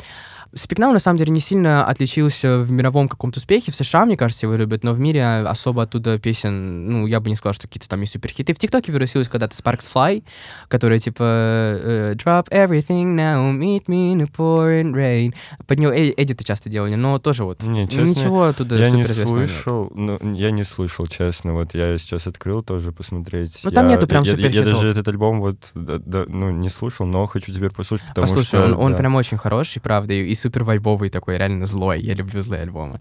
[0.54, 3.70] Спикнау, на самом деле, не сильно отличился в мировом каком-то успехе.
[3.70, 7.28] В США, мне кажется, его любят, но в мире особо оттуда песен, ну, я бы
[7.28, 8.54] не сказал, что какие-то там есть суперхиты.
[8.54, 10.24] В ТикТоке вирусилась когда-то Sparks Fly,
[10.68, 15.34] которая типа э, Drop everything now, meet me in the pouring rain.
[15.66, 19.02] Под нее э эдиты часто делали, но тоже вот Не, честно, ничего оттуда Я не
[19.02, 19.10] нет.
[19.16, 21.52] слышал, ну, я не слышал, честно.
[21.54, 23.60] Вот я сейчас открыл тоже посмотреть.
[23.62, 24.72] Ну, там Я- нету прям я, я, я суперхитов.
[24.74, 28.46] даже этот альбом вот, да- да, ну, не слушал, но хочу теперь послушать, потому Послушай,
[28.46, 28.64] что...
[28.64, 28.98] он, он да.
[28.98, 32.00] прям очень хороший, правда, и супер вайбовый такой, реально злой.
[32.00, 32.98] Я люблю злые альбомы.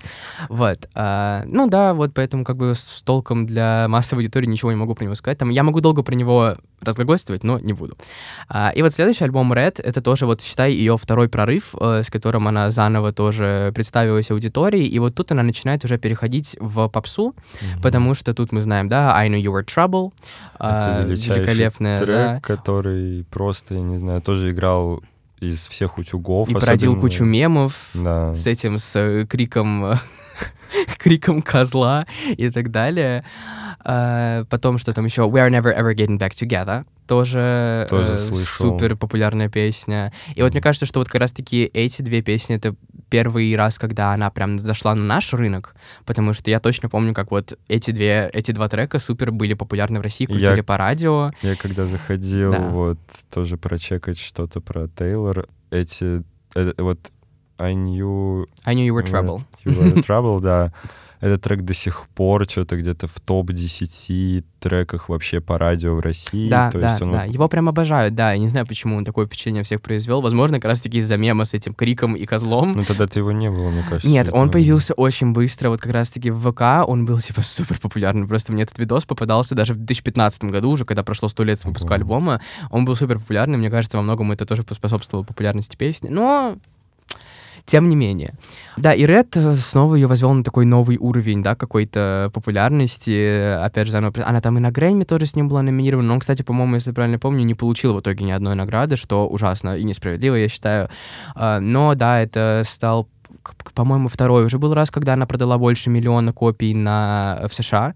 [0.50, 0.88] Вот.
[0.94, 4.96] а, ну да, вот поэтому как бы с толком для массовой аудитории ничего не могу
[4.96, 5.38] про него сказать.
[5.38, 7.98] Там, я могу долго про него разглагольствовать, но не буду.
[8.50, 12.10] А, и вот следующий альбом Red, это тоже вот, считай, ее второй прорыв, э, с
[12.12, 17.36] которым она заново тоже представилась аудитории, и вот тут она начинает уже переходить в попсу,
[17.62, 17.82] Мгм.
[17.82, 20.12] потому что тут мы знаем, да, I Know You Were Trouble,
[20.56, 25.02] Это величайший великолепная, трек, да, который просто, я не знаю, тоже играл
[25.40, 26.50] из всех утюгов.
[26.50, 28.34] и породил кучу мемов, Да.
[28.34, 29.94] с этим, с э, криком,
[30.98, 32.06] криком козла
[32.38, 33.24] и так далее.
[33.80, 36.86] А, потом, что там еще, We are never ever getting back together.
[37.08, 40.12] Тоже, Тоже э, супер популярная песня.
[40.36, 42.76] И вот мне кажется, что вот как раз-таки эти две песни это
[43.10, 45.74] первый раз, когда она прям зашла на наш рынок,
[46.06, 50.00] потому что я точно помню, как вот эти две, эти два трека супер были популярны
[50.00, 51.32] в России, Я- крутили по радио.
[51.42, 52.60] Я когда заходил, Да.
[52.60, 53.00] вот,
[53.32, 56.24] тоже прочекать что-то про Тейлор, эти,
[56.56, 57.00] э, вот,
[57.60, 59.42] I knew I knew you were trouble.
[59.66, 60.72] You Were Trouble, да.
[61.20, 66.48] Этот трек до сих пор что-то где-то в топ-10 треках вообще по радио в России.
[66.48, 67.24] Да, То да, есть он да.
[67.24, 68.34] Его прям обожают, да.
[68.34, 70.22] Я не знаю, почему он такое впечатление всех произвел.
[70.22, 72.74] Возможно, как раз-таки из-за мема с этим криком и козлом.
[72.74, 74.08] Ну тогда-то его не было, мне кажется.
[74.08, 78.28] Нет, он появился очень быстро, вот как раз-таки в ВК, он был, типа, супер популярный,
[78.28, 81.66] просто мне этот видос попадался даже в 2015 году, уже когда прошло сто лет с
[81.66, 81.96] выпуска Ого.
[81.96, 86.58] альбома, он был супер популярный, мне кажется, во многом это тоже поспособствовало популярности песни, но
[87.68, 88.34] тем не менее.
[88.78, 93.62] Да, и Ред э, снова ее возвел на такой новый уровень, да, какой-то популярности.
[93.62, 96.08] Опять же, при- она там и на Грэмми тоже с ним была номинирована.
[96.08, 99.28] Но он, кстати, по-моему, если правильно помню, не получил в итоге ни одной награды, что
[99.28, 100.90] ужасно и несправедливо, я считаю.
[101.36, 103.10] А, Но да, это стал
[103.74, 107.94] по-моему, второй уже был раз, когда она продала больше миллиона копий на, в США.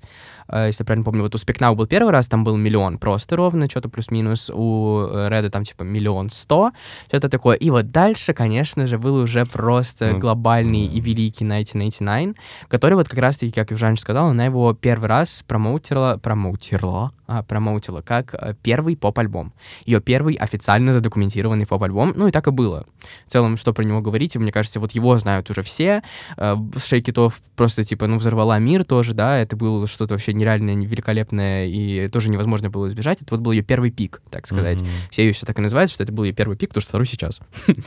[0.52, 3.36] Э, Если я правильно помню, вот у Now был первый раз, там был миллион просто
[3.36, 4.50] ровно, что-то плюс-минус.
[4.54, 6.72] У Реда там типа миллион сто,
[7.08, 7.56] что-то такое.
[7.56, 12.36] И вот дальше, конечно же, был уже просто Ну, глобальный и великий 1999,
[12.68, 18.02] который вот как раз-таки, как Евжан сказал, она его первый раз промоутерла, промоутерла, а, промоутила
[18.02, 19.54] как э, первый поп-альбом.
[19.86, 22.14] Ее первый официально задокументированный поп-альбом.
[22.16, 22.86] Ну и так и было.
[23.26, 26.04] В целом, что про него говорить, мне кажется, вот его знают уже все.
[26.38, 31.68] Э, Шейкитов просто, типа, ну, взорвала мир тоже, да, это было что-то вообще нереальное, великолепное,
[31.68, 33.22] и тоже невозможно было избежать.
[33.22, 34.82] Это вот был ее первый пик, так сказать.
[34.82, 34.90] Мгм.
[35.10, 37.08] Все ее еще так и называют, что это был ее первый пик, потому что второй
[37.08, 37.40] сейчас.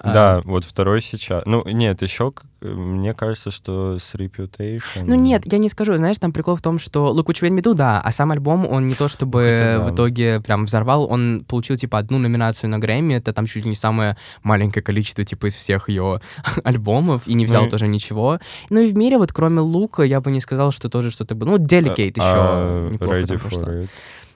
[0.00, 1.44] А, Да, вот второй сейчас.
[1.46, 5.04] Ну, нет, еще, мне кажется, что с Reputation...
[5.04, 5.96] Ну нет, я не скажу.
[5.96, 8.32] Знаешь, там прикол в том, что Look What You Made Me Do, да, а сам
[8.32, 9.84] альбом, он не то чтобы хотя да.
[9.84, 13.70] в итоге прям взорвал, он получил типа одну номинацию на Грэмми, это там чуть ли
[13.70, 16.20] не самое маленькое количество типа из всех ее
[16.64, 18.38] альбомов, и не взял Ну тоже ничего.
[18.70, 21.50] Ну и в мире вот кроме Лука я бы не сказал, что тоже что-то было.
[21.50, 21.58] Ну,
[21.90, 23.90] А, еще Ready for it.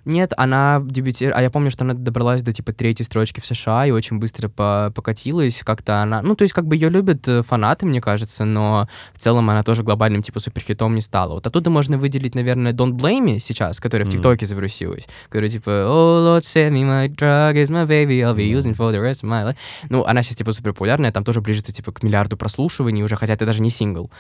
[0.07, 1.39] Нет, она дебютировала...
[1.39, 4.49] А я помню, что она добралась до, типа, третьей строчки в США и очень быстро
[4.49, 5.61] по- покатилась.
[5.65, 6.23] Как-то она...
[6.23, 9.63] Ну, то есть, как бы ее любят э, фанаты, мне кажется, но в целом она
[9.63, 11.35] тоже глобальным, типа, суперхитом не стала.
[11.35, 14.19] Вот оттуда можно выделить, наверное, Don't Blame Me сейчас, которая в Мгм.
[14.19, 15.05] ТикТоке завирусилась.
[15.29, 18.93] Которая, типа, Oh, Lord, send me my drug is my baby, I'll be using for
[18.93, 19.57] the rest of my life.
[19.91, 23.33] Ну, она сейчас, типа, супер популярная, там тоже ближется, типа, к миллиарду прослушиваний уже, хотя
[23.33, 24.11] это даже не сингл,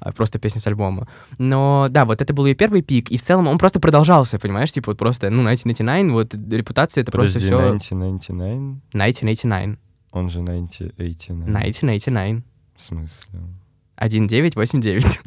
[0.00, 1.06] а просто песня с альбома.
[1.38, 4.72] Но, да, вот это был ее первый пик, и в целом он просто продолжался, понимаешь,
[4.72, 7.56] типа, вот просто, ну, 1999, вот репутация это просто Подожди, все...
[7.56, 8.82] 1999?
[8.92, 9.78] 1989.
[10.12, 11.48] Он же 1989.
[11.48, 12.44] 1989.
[12.76, 13.40] В смысле?
[13.96, 15.20] 1989.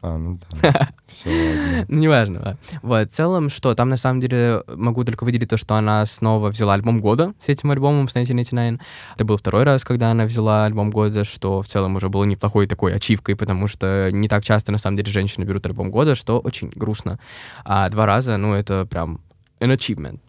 [0.00, 0.90] А, ну да.
[1.08, 1.86] Все, ладно.
[1.88, 2.58] Ну, неважно.
[2.82, 6.50] Вот, в целом, что, там на самом деле могу только выделить то, что она снова
[6.50, 8.80] взяла альбом года с этим альбомом, с 1999.
[9.16, 12.68] Это был второй раз, когда она взяла альбом года, что в целом уже было неплохой
[12.68, 16.38] такой ачивкой, потому что не так часто, на самом деле, женщины берут альбом года, что
[16.38, 17.18] очень грустно.
[17.64, 19.20] А два раза, ну, это прям
[19.60, 20.20] an achievement.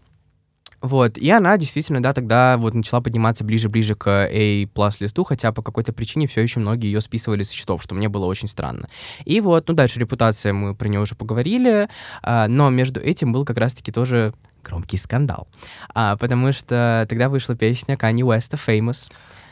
[0.82, 5.62] Вот, и она действительно, да, тогда вот начала подниматься ближе-ближе к A+ листу, хотя по
[5.62, 8.88] какой-то причине все еще многие ее списывали с счетов, что мне было очень странно.
[9.26, 11.90] И вот, ну дальше репутация, мы про нее уже поговорили,
[12.22, 15.48] а, но между этим был как раз-таки тоже громкий скандал,
[15.94, 19.10] А, потому что тогда вышла песня Kanye West Famous,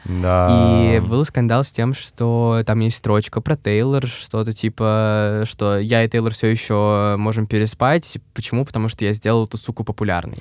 [0.08, 0.96] Да.
[0.96, 6.04] и был скандал с тем, что там есть строчка про Тейлор, что-то типа, что я
[6.04, 8.18] и Тейлор все еще можем переспать.
[8.34, 8.66] Почему?
[8.66, 10.38] Потому что я сделал эту суку популярной.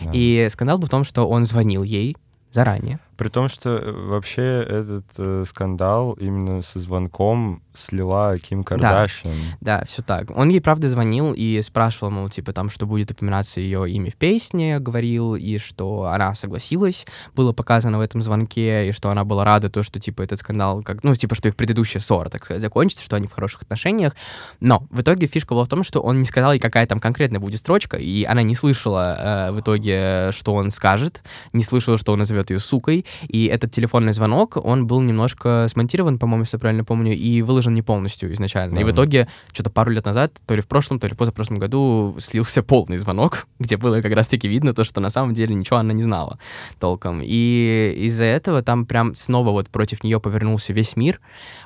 [0.00, 0.10] Да.
[0.12, 2.16] И скандал был в том, что он звонил ей
[2.52, 2.98] заранее.
[3.16, 9.32] При том, что э, вообще этот э, скандал именно со звонком слила Ким Кардашьян.
[9.60, 10.30] Да, все так.
[10.30, 14.14] Он ей, правда, звонил и спрашивал, мол, типа, там, что будет упоминаться ее имя в
[14.14, 19.44] песне, говорил, и что она согласилась, было показано в этом звонке, и что она была
[19.44, 22.62] рада, то, что, типа, этот скандал, как, ну, типа, что их предыдущая ссора, так сказать,
[22.62, 24.14] закончится, что они в хороших отношениях.
[24.60, 27.40] Но в итоге фишка была в том, что он не сказал ей, какая там конкретно
[27.40, 32.12] будет строчка, и она не слышала э, в итоге, что он скажет, не слышала, что
[32.12, 36.60] он назовет ее сукой, и этот телефонный звонок, он был немножко смонтирован, по-моему, если я
[36.60, 38.78] правильно помню, и выложен не полностью изначально.
[38.78, 42.16] И в итоге что-то пару лет назад, то ли в прошлом, то ли позапрошлом году
[42.18, 45.92] слился полный звонок, где было как раз-таки видно то, что на самом деле ничего она
[45.92, 46.38] не знала
[46.78, 47.20] толком.
[47.22, 51.20] И из-за этого там прям снова вот против нее повернулся весь мир.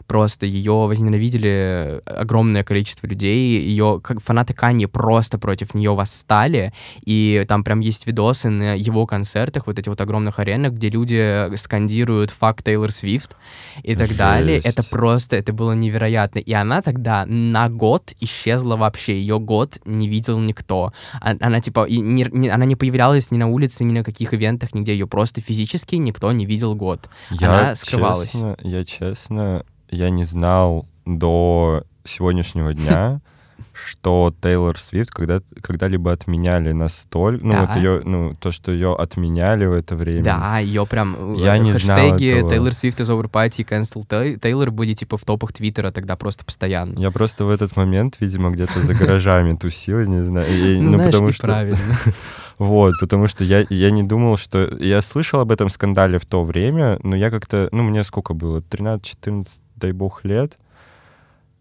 [0.06, 3.60] Просто ее возненавидели огромное количество людей.
[3.60, 6.72] Ее как фанаты Канье просто против нее восстали.
[7.04, 11.27] И там прям есть видосы на его концертах, вот этих вот огромных аренах, где люди
[11.56, 13.36] скандируют «Fuck Тейлор Свифт»
[13.82, 14.60] и так далее.
[14.60, 14.66] Жесть.
[14.78, 16.38] Это просто, это было невероятно.
[16.40, 19.18] И она тогда на год исчезла вообще.
[19.18, 20.92] Ее год не видел никто.
[21.20, 24.34] А- Она типа, и не- не- она не появлялась ни на улице, ни на каких
[24.34, 24.92] ивентах, нигде.
[24.92, 27.08] Ее просто физически никто не видел год.
[27.30, 28.30] Она скрывалась.
[28.32, 33.20] Честно, я честно, я не знал до сегодняшнего дня,
[33.86, 37.66] что Тейлор Свифт когда, когда-либо отменяли настолько, ну Да.
[37.66, 40.24] вот ее, ну то, что ее отменяли в это время.
[40.24, 42.50] Да, ее прям Я э, не знал хэштеги этого.
[42.52, 44.06] Taylor Swift is over party, cancel
[44.38, 46.98] Taylor были типа в топах Твиттера тогда просто постоянно.
[46.98, 50.46] Я просто в этот момент, видимо, где-то за гаражами тусил, не знаю.
[50.48, 51.78] и- Ну, ну, знаешь, потому что правильно.
[52.58, 54.76] Вот, потому что я, я не думал, что...
[54.80, 57.68] Я слышал об этом скандале в то время, но я как-то...
[57.70, 58.60] Ну, мне сколько было?
[58.60, 60.56] 13-14, дай бог, лет.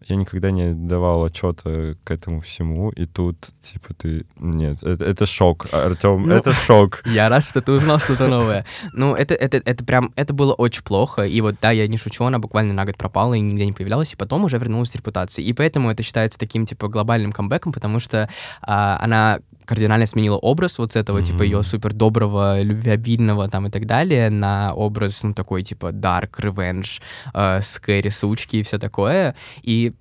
[0.08, 4.24] Я никогда не давал отчета к этому всему, и тут, типа, ты...
[4.38, 7.02] Нет, это, это шок, Артем, Ну, это шок.
[7.06, 8.64] Я рад, что ты узнал что-то новое.
[8.94, 11.22] Ну, это, это, это прям, это было очень плохо.
[11.22, 14.14] И вот, да, я не шучу, она буквально на год пропала и нигде не появлялась,
[14.14, 15.46] и потом уже вернулась с репутацией.
[15.46, 18.30] И поэтому это считается таким, типа, глобальным камбэком, потому что
[18.62, 23.70] а, она кардинально сменила образ вот с этого, типа, ее супер доброго, любвеобильного там и
[23.70, 27.02] так далее, на образ, ну, такой, типа, dark, revenge,
[27.34, 29.34] э, scary сучки и все такое.
[29.62, 29.92] И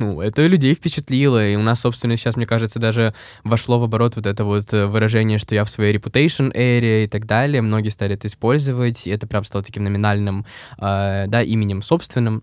[0.00, 4.16] ну, это людей впечатлило, и у нас, собственно, сейчас, мне кажется, даже вошло в оборот
[4.16, 7.62] вот это вот э, выражение, что я в своей reputation эре и так далее.
[7.62, 10.44] Многие стали это использовать, и это прям стало таким номинальным,
[10.78, 12.42] э, да, именем собственным.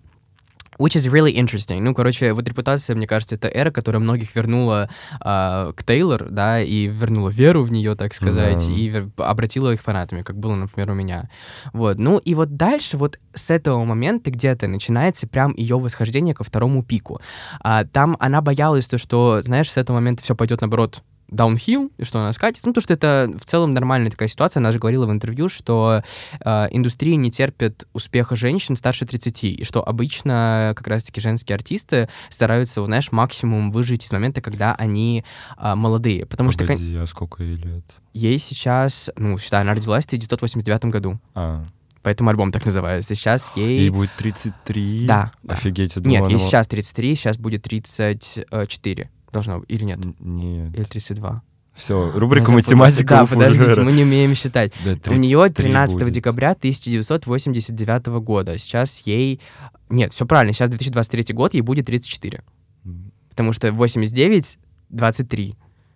[0.79, 1.79] Which is really interesting.
[1.81, 6.61] Ну, короче, вот репутация, мне кажется, это эра, которая многих вернула а, к Тейлор, да,
[6.61, 8.73] и вернула веру в нее, так сказать, Да.
[8.73, 11.29] и вер- обратила их фанатами, как было, например, у меня.
[11.73, 11.97] Вот.
[11.97, 16.83] Ну, и вот дальше, вот с этого момента где-то начинается прям ее восхождение ко второму
[16.83, 17.21] пику.
[17.61, 22.19] А, там она боялась, то, что, знаешь, с этого момента все пойдет, наоборот, даунхилл, что
[22.19, 22.67] она скатится.
[22.67, 24.59] Ну, то, что это в целом нормальная такая ситуация.
[24.61, 26.03] Она же говорила в интервью, что
[26.39, 32.09] э, индустрия не терпит успеха женщин старше 30, и что обычно как раз-таки женские артисты
[32.29, 35.23] стараются, вот, знаешь, максимум выжить из момента, когда они
[35.57, 36.25] а, молодые.
[36.25, 37.83] Потому что Погоди, а сколько ей лет?
[38.13, 41.65] ей сейчас, ну, считай, она родилась в 1989 году, А,
[42.01, 43.15] поэтому альбом так называется.
[43.15, 43.79] Сейчас ей...
[43.79, 45.05] ей будет 33?
[45.07, 45.55] Да, да.
[45.55, 49.09] Офигеть, я Нет, ей сейчас 33, сейчас будет 34.
[49.33, 49.99] Должно быть, или нет?
[50.19, 50.73] Нет.
[50.75, 51.41] Или 32.
[51.73, 52.75] Все, рубрика Я запутался.
[52.75, 54.71] математика Да, подождите, мы не умеем считать.
[54.85, 56.13] Да, У нее 33 13 будет.
[56.13, 58.57] декабря 1989 года.
[58.59, 59.41] Сейчас ей...
[59.89, 62.43] Нет, все правильно, сейчас 2023 год, ей будет 34.
[62.85, 64.59] М, Потому что 89,
[64.89, 65.55] 23.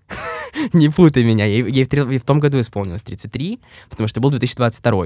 [0.74, 1.46] Не путай меня.
[1.46, 3.60] Ей, ей в, ей в том году исполнилось 33,
[3.90, 5.06] потому что был 2022.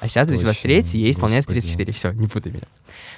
[0.00, 1.74] А сейчас 2023, Точно, ей исполняется господи.
[1.76, 2.64] 34, все, не путай меня.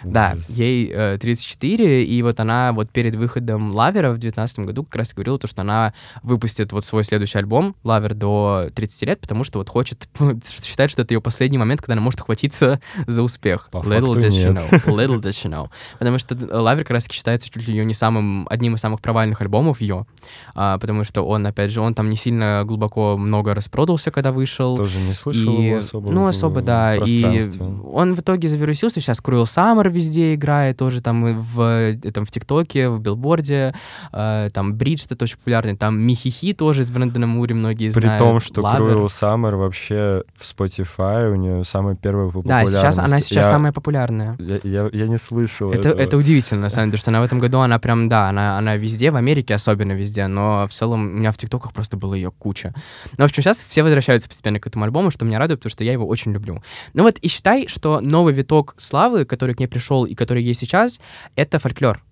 [0.03, 0.49] Да, Ужас.
[0.51, 5.13] ей э, 34, и вот она вот перед выходом Лавера в 2019 году как раз
[5.13, 9.59] говорила то, что она выпустит вот свой следующий альбом Lover до 30 лет, потому что
[9.59, 10.09] вот хочет,
[10.63, 13.69] считает, что это ее последний момент, когда она может ухватиться за успех.
[13.71, 14.71] По Little does she know.
[14.87, 15.69] Little does she know.
[15.99, 19.01] Потому что э, Lover как раз считается чуть ли ее не самым, одним из самых
[19.01, 20.07] провальных альбомов ее,
[20.55, 24.77] а, потому что он, опять же, он там не сильно глубоко много распродался, когда вышел.
[24.77, 26.11] Тоже не слышал И, его особо.
[26.11, 26.97] ну, особо, в да.
[27.05, 27.51] И
[27.93, 29.01] он в итоге завирусился.
[29.01, 33.75] Сейчас Cruel Summer везде играет, тоже там в, там, в ТикТоке, в Билборде.
[34.13, 35.77] э, там bridge это очень популярный.
[35.77, 38.19] Там Me-hee-hee тоже с Брендоном Юри многие При знают.
[38.23, 38.83] том, что Lover.
[38.97, 42.73] Cruel Summer вообще в Spotify у нее самая первая Да, популярность.
[42.75, 44.37] сейчас она сейчас Я- самая популярная.
[44.39, 46.01] Я, я, я не слышал Это, этого.
[46.03, 48.77] это удивительно, на самом деле, что она в этом году, она прям, да, она, она
[48.77, 52.31] везде, в Америке особенно везде, но в целом у меня в ТикТоках просто было ее
[52.31, 52.73] куча.
[53.17, 55.85] Ну, в общем, сейчас все возвращаются постепенно к этому альбому, что меня радует, потому что
[55.85, 56.60] я его очень люблю.
[56.95, 60.61] Ну вот и считай, что новый виток славы, который к ней пришел и который есть
[60.61, 61.01] сейчас,
[61.37, 62.03] это фольклор.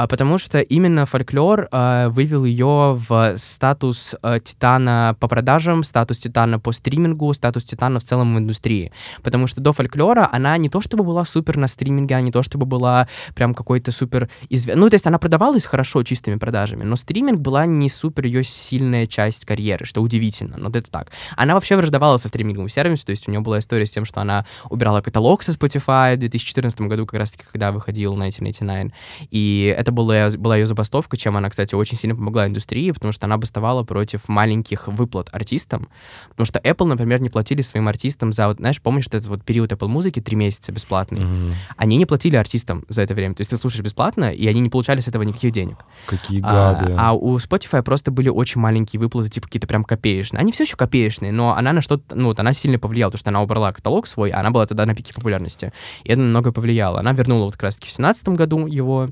[0.00, 6.20] А потому что именно фольклор э, вывел ее в статус э, титана по продажам, статус
[6.20, 8.92] титана по стримингу, статус титана в целом в индустрии.
[9.22, 12.42] Потому что до фольклора она не то чтобы была супер на стриминге, а не то
[12.42, 14.80] чтобы была прям какой-то супер известный.
[14.80, 19.06] Ну, то есть она продавалась хорошо чистыми продажами, но стриминг была не супер ее сильная
[19.06, 21.10] часть карьеры, что удивительно, но это так.
[21.36, 24.22] Она вообще враждовала со стриминговым сервисом, то есть у нее была история с тем, что
[24.22, 28.94] она убирала каталог со Spotify в 2014 году, как раз-таки, когда выходил 1999,
[29.30, 33.26] и это была, была ее забастовка, чем она, кстати, очень сильно помогла индустрии, потому что
[33.26, 35.88] она бастовала против маленьких выплат артистам,
[36.30, 39.44] потому что Apple, например, не платили своим артистам за, вот, знаешь, помнишь, что этот вот
[39.44, 41.54] период Apple музыки, три месяца бесплатный, Мгм.
[41.76, 43.34] они не платили артистам за это время.
[43.34, 45.78] То есть ты слушаешь бесплатно, и они не получали с этого никаких денег.
[46.06, 46.94] Какие А, гады.
[46.98, 50.40] а у Spotify просто были очень маленькие выплаты, типа какие-то прям копеечные.
[50.40, 53.30] Они все еще копеечные, но она на что-то, ну, вот она сильно повлияла, потому что
[53.30, 55.72] она убрала каталог свой, а она была тогда на пике популярности.
[56.04, 57.00] И это намного повлияло.
[57.00, 59.08] Она вернула вот как раз-таки в 2017 году его,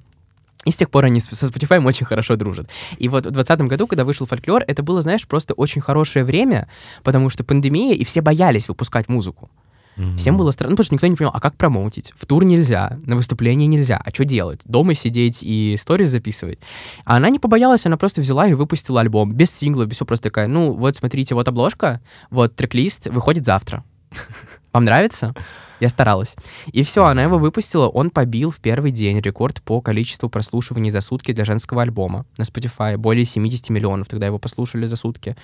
[0.65, 2.69] и с тех пор они со Spotify очень хорошо дружат.
[2.99, 6.69] И вот в 2020 году, когда вышел фольклор, это было, знаешь, просто очень хорошее время,
[7.05, 9.51] потому что пандемия, и все боялись выпускать музыку.
[9.99, 10.17] Мгм.
[10.17, 12.13] Всем было странно, потому что никто не понимал, а как промоутить?
[12.17, 14.61] В тур нельзя, на выступление нельзя, а что делать?
[14.65, 16.61] Дома сидеть и сторис записывать?
[17.05, 20.25] А она не побоялась, она просто взяла и выпустила альбом, без сингла, без всего, просто
[20.25, 22.01] такая, ну, вот смотрите, вот обложка,
[22.31, 23.85] вот трек-лист, выходит завтра.
[24.73, 25.35] Вам нравится?
[25.81, 26.35] Я старалась.
[26.73, 31.01] И все, она его выпустила, он побил в первый день рекорд по количеству прослушиваний за
[31.01, 32.97] сутки для женского альбома на Spotify.
[32.97, 35.37] Более 70 миллионов тогда его послушали за сутки.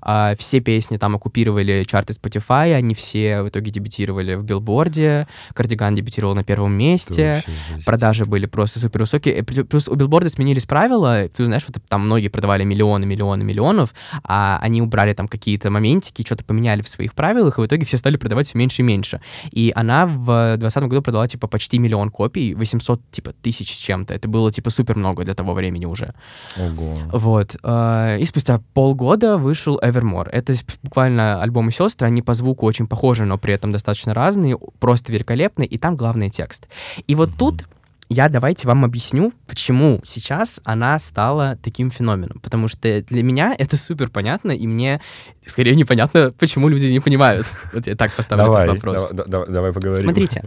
[0.00, 5.26] А, все песни там оккупировали чарты Spotify, они все в итоге дебютировали в билборде.
[5.54, 7.42] Кардиган дебютировал на первом месте.
[7.84, 9.36] Продажи были просто супер высокие.
[9.36, 11.28] Э, плю- Плюс у билборда сменились правила.
[11.28, 16.24] Ты знаешь, вот там многие продавали миллионы, миллионы, миллионов, а они убрали там какие-то моментики,
[16.24, 19.20] что-то поменяли в своих правилах, и в итоге все стали продавать все меньше и меньше.
[19.50, 24.14] И она в 2020 году продала типа почти миллион копий, 800 типа тысяч с чем-то.
[24.14, 26.14] Это было типа супер много для того времени уже.
[26.56, 26.96] Ого.
[27.12, 27.56] Вот.
[27.62, 30.28] э, И спустя полгода вышел Evermore.
[30.30, 35.12] Это буквально альбомы сестры, они по звуку очень похожи, но при этом достаточно разные, просто
[35.12, 36.68] великолепные, и там главный текст.
[37.06, 37.38] И вот Мгм.
[37.38, 37.64] тут
[38.12, 42.40] я давайте вам объясню, почему сейчас она стала таким феноменом.
[42.40, 45.00] Потому что для меня это супер понятно, и мне
[45.46, 47.46] скорее непонятно, почему люди не понимают.
[47.72, 49.10] Вот я так поставлю Давай, этот вопрос.
[49.12, 50.04] да- да- давай поговорим.
[50.04, 50.44] Смотрите,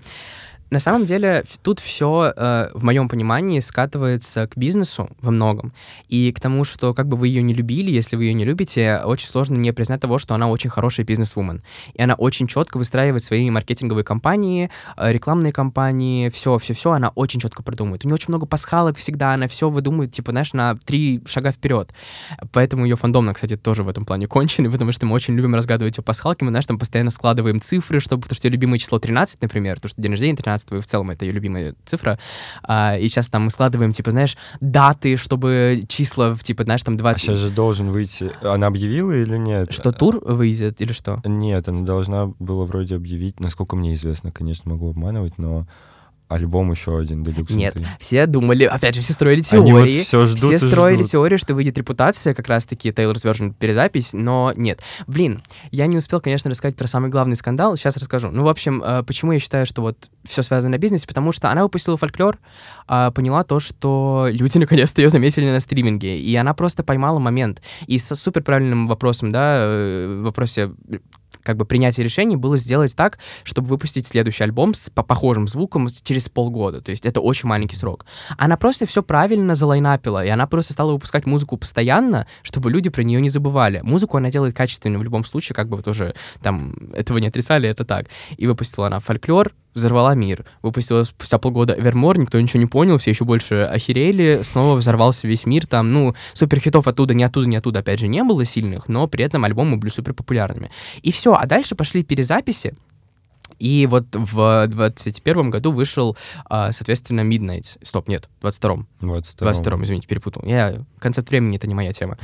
[0.70, 2.34] на самом деле тут все,
[2.74, 5.74] в моем понимании, скатывается к бизнесу во многом.
[6.09, 9.01] И к тому, что как бы вы ее не любили, если вы ее не любите,
[9.03, 11.61] очень сложно не признать того, что она очень хорошая бизнес-вумен.
[11.93, 17.09] И она очень четко выстраивает свои маркетинговые кампании, э, рекламные кампании, все, все, все, она
[17.09, 18.05] очень четко продумывает.
[18.05, 21.91] У нее очень много пасхалок всегда, она все выдумывает, типа, знаешь, на три шага вперед.
[22.51, 25.97] Поэтому ее фандом, кстати, тоже в этом плане конченый, потому что мы очень любим разгадывать
[25.97, 29.41] ее пасхалки, мы, знаешь, там постоянно складываем цифры, чтобы, потому что ее любимое число 13,
[29.41, 32.20] например, потому что день рождения 13, и в целом это ее любимая цифра,
[32.64, 37.12] А, и сейчас там мы складываем, типа, знаешь, даты, чтобы числа, типа, знаешь, там два...
[37.12, 38.32] А сейчас же должен выйти...
[38.41, 39.72] Она объявила или нет?
[39.72, 41.22] Что, тур выйдет или что?
[41.26, 45.68] Нет, она должна была вроде объявить, насколько мне известно, конечно, могу обманывать, но
[46.28, 47.91] альбом еще один, Deluxe Нет, Внутри.
[47.99, 51.11] все думали, опять же, все строили Они вот теории, все ждут Все строили ждут.
[51.11, 54.82] теорию, что выйдет репутация, как раз-таки Taylor's Version перезапись, но нет.
[55.07, 58.30] Блин, я не успел, конечно, рассказать про самый главный скандал, сейчас расскажу.
[58.32, 61.51] Ну, в общем, э, почему я считаю, что вот все связано на бизнесе, потому что
[61.51, 62.39] она выпустила фольклор,
[62.88, 67.61] а, поняла то, что люди наконец-то ее заметили на стриминге, и она просто поймала момент.
[67.88, 70.71] И с супер правильным вопросом, да, э, в вопросе
[71.45, 75.87] как бы принятие решений было сделать так, чтобы выпустить следующий альбом с по похожим звуком
[76.03, 76.81] через полгода.
[76.81, 78.05] То есть это очень маленький срок.
[78.37, 83.03] Она просто все правильно залайнапила, и она просто стала выпускать музыку постоянно, чтобы люди про
[83.03, 83.81] нее не забывали.
[83.83, 87.85] Музыку она делает качественно в любом случае, как бы тоже там этого не отрицали, это
[87.85, 88.07] так.
[88.37, 90.45] И выпустила она фольклор, взорвала мир.
[90.61, 95.45] Выпустила спустя полгода Эвермор, никто ничего не понял, все еще больше охерели, снова взорвался весь
[95.45, 99.07] мир, там, ну, суперхитов оттуда, ни оттуда, ни оттуда, опять же, не было сильных, но
[99.07, 100.71] при этом альбомы были супер популярными.
[101.03, 102.76] И все, а дальше пошли перезаписи,
[103.60, 107.78] и вот в 21 году вышел, а, соответственно, Midnight.
[107.82, 108.88] Стоп, нет, в 22-м.
[109.01, 110.43] 22 22-м, извините, перепутал.
[110.45, 110.84] Я...
[110.99, 112.18] Концепт времени— это не моя тема.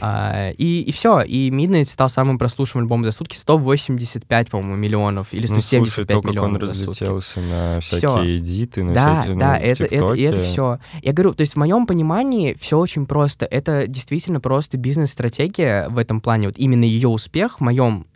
[0.00, 1.20] А, и, и все.
[1.22, 3.36] И Midnight стал самым прослушиваемым альбомом за сутки.
[3.36, 5.28] 185, по-моему, миллионов.
[5.32, 7.04] Или 175 ну, слушай, миллионов он за сутки.
[7.04, 8.36] разлетелся на всякие Всё.
[8.36, 10.78] эдиты, на Да, всякие, да, ну, это, это, это все.
[11.02, 13.46] Я говорю, то есть в моем понимании все очень просто.
[13.46, 16.48] Это действительно просто бизнес-стратегия в этом плане.
[16.48, 18.06] Вот именно ее успех в моем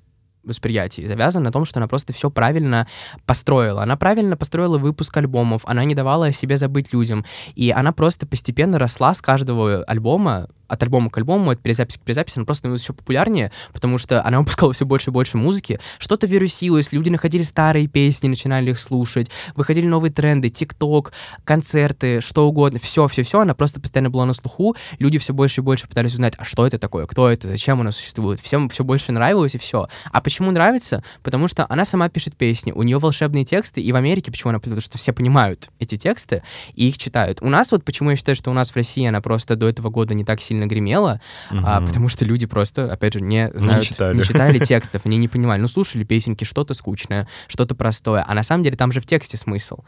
[0.48, 2.86] восприятии завязан на том, что она просто все правильно
[3.26, 3.82] построила.
[3.82, 7.24] Она правильно построила выпуск альбомов, она не давала о себе забыть людям,
[7.54, 12.02] и она просто постепенно росла с каждого альбома, от альбома к альбому, от перезаписи к
[12.02, 15.80] перезаписи, она просто становилась еще популярнее, потому что она выпускала все больше и больше музыки,
[15.98, 21.12] что-то вирусилось, люди находили старые песни, начинали их слушать, выходили новые тренды, ТикТок,
[21.44, 25.88] концерты, что угодно, все-все-все, она просто постоянно была на слуху, люди все больше и больше
[25.88, 29.54] пытались узнать, а что это такое, кто это, зачем оно существует, всем все больше нравилось
[29.54, 29.88] и все.
[30.12, 31.02] А почему нравится?
[31.22, 34.58] Потому что она сама пишет песни, у нее волшебные тексты, и в Америке почему она,
[34.58, 36.42] потому что все понимают эти тексты
[36.74, 37.38] и их читают.
[37.40, 39.90] У нас вот почему я считаю, что у нас в России она просто до этого
[39.90, 41.86] года не так сильно гремела, а, Мгм.
[41.86, 44.16] потому что люди просто, опять же, не знают, читали.
[44.16, 48.42] не читали текстов, они не понимали, ну слушали песенки, что-то скучное, что-то простое, а на
[48.42, 49.78] самом деле там же в тексте смысл.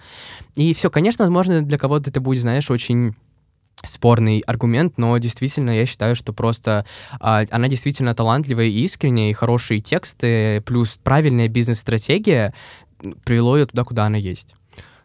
[0.54, 3.14] И все, конечно, возможно, для кого-то это будет, знаешь, очень
[3.82, 6.84] спорный аргумент, но действительно я считаю, что просто
[7.18, 12.52] а, она действительно талантливая и искренняя, и хорошие тексты, плюс правильная бизнес-стратегия
[13.24, 14.54] привело ее туда, куда она есть.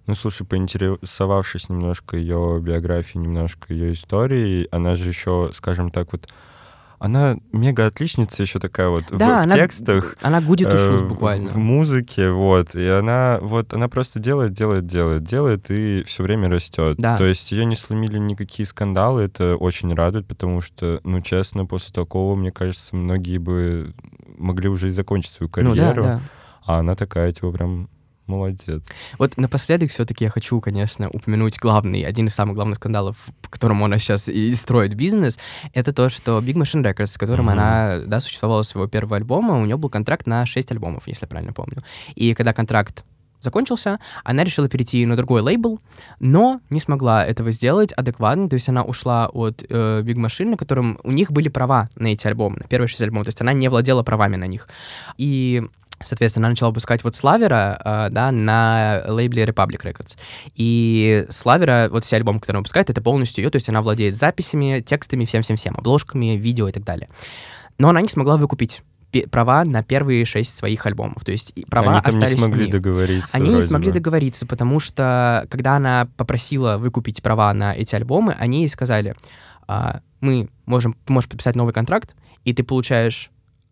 [0.07, 6.27] Ну, слушай, поинтересовавшись немножко ее биографией, немножко ее историей, она же еще, скажем так, вот,
[6.99, 10.15] она мега отличница еще такая вот в- Да, в, она- текстах.
[10.21, 11.49] Она гудит э, ушус в- буквально.
[11.49, 12.73] В, музыке, вот.
[12.75, 16.97] И она вот, она просто делает, делает, делает, делает и все время растет.
[16.97, 17.17] Да.
[17.17, 21.91] То есть ее не сломили никакие скандалы, это очень радует, потому что, ну, честно, после
[21.93, 23.93] такого, мне кажется, многие бы
[24.37, 26.03] могли уже и закончить свою ну да, карьеру.
[26.03, 26.21] да.
[26.65, 27.89] А она такая, типа, прям
[28.27, 28.83] молодец.
[29.17, 33.85] Вот напоследок все-таки я хочу, конечно, упомянуть главный, один из самых главных скандалов, по которому
[33.85, 35.37] она сейчас и строит бизнес,
[35.73, 37.53] это то, что Big Machine Records, с которым Мгм.
[37.53, 41.27] она, да, существовала своего первого альбома, у нее был контракт на 6 альбомов, если я
[41.27, 41.83] правильно помню.
[42.15, 43.03] И когда контракт
[43.41, 45.79] закончился, она решила перейти на другой лейбл,
[46.19, 50.57] но не смогла этого сделать адекватно, то есть она ушла от э, Big Machine, на
[50.57, 53.53] котором у них были права на эти альбомы, на первые шесть альбомов, то есть она
[53.53, 54.67] не владела правами на них.
[55.17, 55.63] И
[56.05, 60.17] Соответственно, она начала выпускать вот Славера, э, да, на лейбле Republic Records.
[60.55, 64.15] И Славера, вот все альбомы, которые она выпускает, это полностью ее, то есть она владеет
[64.15, 67.09] записями, текстами, всем-всем-всем, обложками, видео и так далее.
[67.77, 68.81] Но она не смогла выкупить
[69.31, 71.23] права на первые шесть своих альбомов.
[71.23, 72.71] То есть права Они там не остались у смогли них.
[72.71, 73.29] договориться.
[73.31, 73.93] Они не вроде смогли бы.
[73.95, 79.15] договориться, потому что когда она попросила выкупить права на эти альбомы, они ей сказали,
[79.67, 83.31] «А, мы можем, можешь подписать новый контракт, и ты получаешь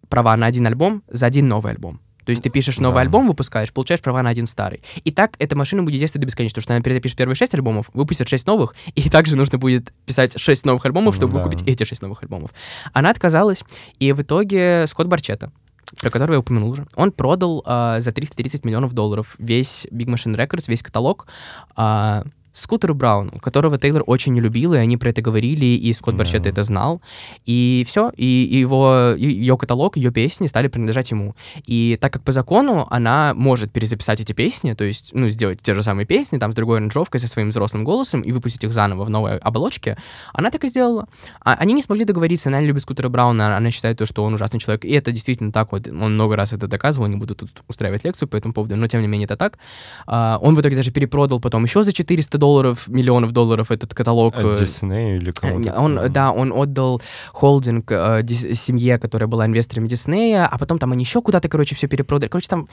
[0.09, 1.99] права на один альбом за один новый альбом.
[2.25, 3.01] То есть ты пишешь новый Да.
[3.01, 4.81] альбом, выпускаешь, получаешь права на один старый.
[5.03, 7.89] И так эта машина будет действовать до бесконечности, потому что она перезапишет первые шесть альбомов,
[7.93, 11.43] выпустит шесть новых, и также нужно будет писать шесть новых альбомов, Ну чтобы да.
[11.43, 12.51] выкупить эти шесть новых альбомов.
[12.93, 13.63] Она отказалась,
[13.99, 15.51] и в итоге Скотт Барчета,
[15.99, 20.35] про которого я упомянул уже, он продал а, за 330 миллионов долларов весь Big Machine
[20.35, 21.27] Records, весь каталог,
[21.75, 22.23] а,
[22.53, 26.43] Скутеру Брауну, которого Тейлор очень не любил, и они про это говорили, и Скотт Барчетта
[26.43, 26.49] Да.
[26.51, 27.01] это знал.
[27.45, 31.35] И все, и его, и ее каталог, ее песни стали принадлежать ему.
[31.65, 35.73] И так как по закону она может перезаписать эти песни, то есть, ну, сделать те
[35.73, 39.03] же самые песни, там, с другой аранжировкой, со своим взрослым голосом, и выпустить их заново
[39.03, 39.97] в новой оболочке,
[40.33, 41.07] она так и сделала.
[41.41, 44.35] А они не смогли договориться, она не любит Скутера Брауна, она считает то, что он
[44.35, 47.49] ужасный человек, и это действительно так вот, он много раз это доказывал, не буду тут
[47.67, 49.57] устраивать лекцию по этому поводу, но тем не менее это так.
[50.05, 54.33] А, он в итоге даже перепродал потом еще за 400 долларов, миллионов долларов этот каталог.
[54.35, 55.79] Э, Дисней или кому-то?
[55.79, 58.21] он, да, он отдал холдинг э,
[58.53, 62.29] семье, которая была инвесторами Диснея, а потом там они еще куда-то, короче, все перепродали.
[62.29, 62.67] Короче, там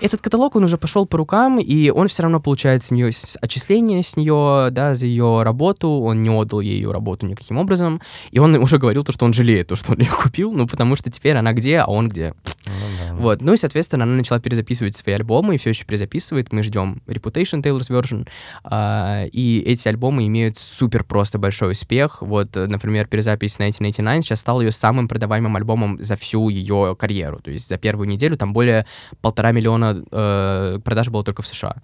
[0.00, 3.10] этот каталог, он уже пошел по рукам, и он все равно получает с нее
[3.42, 5.88] отчисления с нее, да, за ее работу.
[5.88, 8.00] Он не отдал ей ее работу никаким образом.
[8.30, 10.96] И он уже говорил то, что он жалеет то, что он ее купил, ну, потому
[10.96, 12.34] что теперь она где, а он где.
[12.66, 12.72] Ну
[13.08, 13.14] Да.
[13.14, 13.42] Вот.
[13.42, 16.52] Ну и, соответственно, она начала перезаписывать свои альбомы и все еще перезаписывает.
[16.52, 18.26] Мы ждем Reputation Taylor's Version.
[18.64, 22.22] А, и эти альбомы имеют супер просто большой успех.
[22.22, 27.40] Вот, э, например, перезапись 1989 сейчас стал ее самым продаваемым альбомом за всю ее карьеру.
[27.40, 28.86] То есть за первую неделю там более
[29.20, 31.76] полтора миллиона э, продаж было только в США.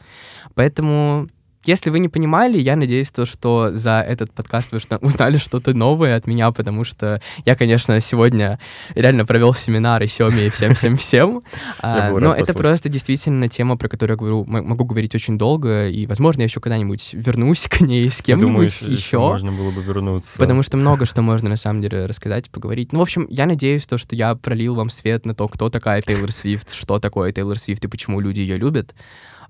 [0.54, 1.28] Поэтому
[1.66, 6.16] если вы не понимали, я надеюсь, то, что за этот подкаст вы узнали что-то новое
[6.16, 8.58] от меня, потому что я, конечно, сегодня
[8.94, 11.42] реально провел семинары Семе и всем-всем-всем.
[11.80, 16.06] А, Но это просто действительно тема, про которую я говорю, могу говорить очень долго, и,
[16.06, 20.38] возможно, я еще когда-нибудь вернусь к ней с кем-нибудь еще, можно было бы вернуться.
[20.38, 22.92] Потому что много что можно на самом деле рассказать, поговорить.
[22.92, 26.02] Ну, в общем, я надеюсь, то, что я пролил вам свет на то, кто такая
[26.02, 28.94] Тейлор Свифт, что такое Тейлор Свифт и почему люди ее любят,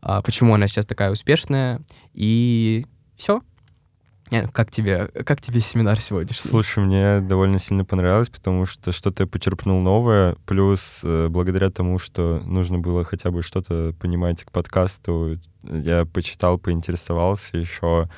[0.00, 1.80] почему она сейчас такая успешная.
[2.14, 2.86] И
[3.16, 3.42] все.
[4.52, 6.50] Как тебе, как тебе семинар сегодняшний?
[6.50, 12.00] Слушай, мне довольно сильно понравилось, потому что что-то я почерпнул новое, плюс э, благодаря тому,
[12.00, 18.08] что нужно было хотя бы что-то понимать к подкасту, я почитал, поинтересовался еще.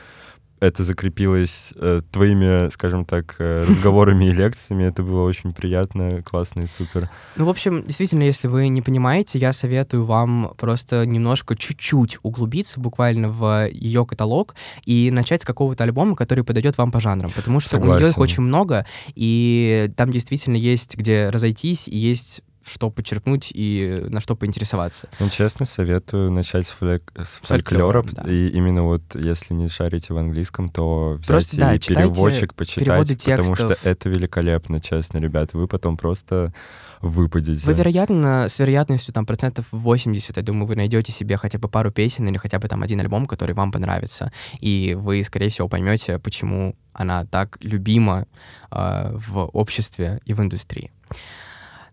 [0.61, 4.85] Это закрепилось э, твоими, скажем так, э, разговорами и лекциями.
[4.85, 7.11] Это было очень приятно, классно и супер.
[7.37, 12.81] Ну, в общем, действительно, если вы не понимаете, я советую вам просто немножко, чуть-чуть углубиться
[12.81, 14.55] буквально в ее каталог
[14.85, 18.07] и начать с какого-то альбома, который подойдет вам по жанрам, потому что у нее их
[18.07, 18.23] Согласен.
[18.23, 24.37] очень много, и там действительно есть где разойтись, и есть что почерпнуть и на что
[24.37, 25.09] поинтересоваться.
[25.19, 28.23] Ну, честно, советую начать с, флек- с фольклора, да.
[28.31, 32.55] И именно вот, если не шарите в английском, то взять Просто, да, и читайте переводчик
[32.55, 35.55] почитать, потому что это великолепно, честно, ребят.
[35.55, 36.53] Вы потом просто
[37.01, 37.65] выпадете.
[37.65, 41.91] Вы, вероятно, с вероятностью там процентов 80, я думаю, вы найдете себе хотя бы пару
[41.91, 46.19] песен или хотя бы там один альбом, который вам понравится, и вы, скорее всего, поймете,
[46.19, 48.27] почему она так любима
[48.71, 50.91] э, в обществе и в индустрии.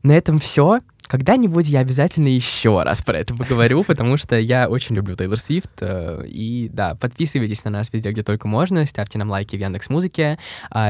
[0.05, 0.81] На этом все.
[1.07, 5.71] Когда-нибудь я обязательно еще раз про это поговорю, потому что я очень люблю Тейлор Свифт.
[5.81, 9.89] э, И да, подписывайтесь на нас везде, где только можно, ставьте нам лайки в Яндекс
[9.89, 10.37] Музыке.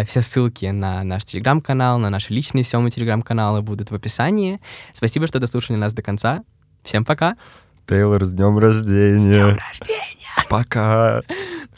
[0.05, 4.59] Все ссылки на наш телеграм-канал, на наши личные Сёмы телеграм-каналы будут в описании.
[4.93, 6.43] Спасибо, что дослушали нас до конца.
[6.83, 7.37] Всем пока.
[7.87, 9.19] Тейлор, с днем рождения!
[9.19, 10.45] С днем рождения!
[10.49, 11.21] Пока!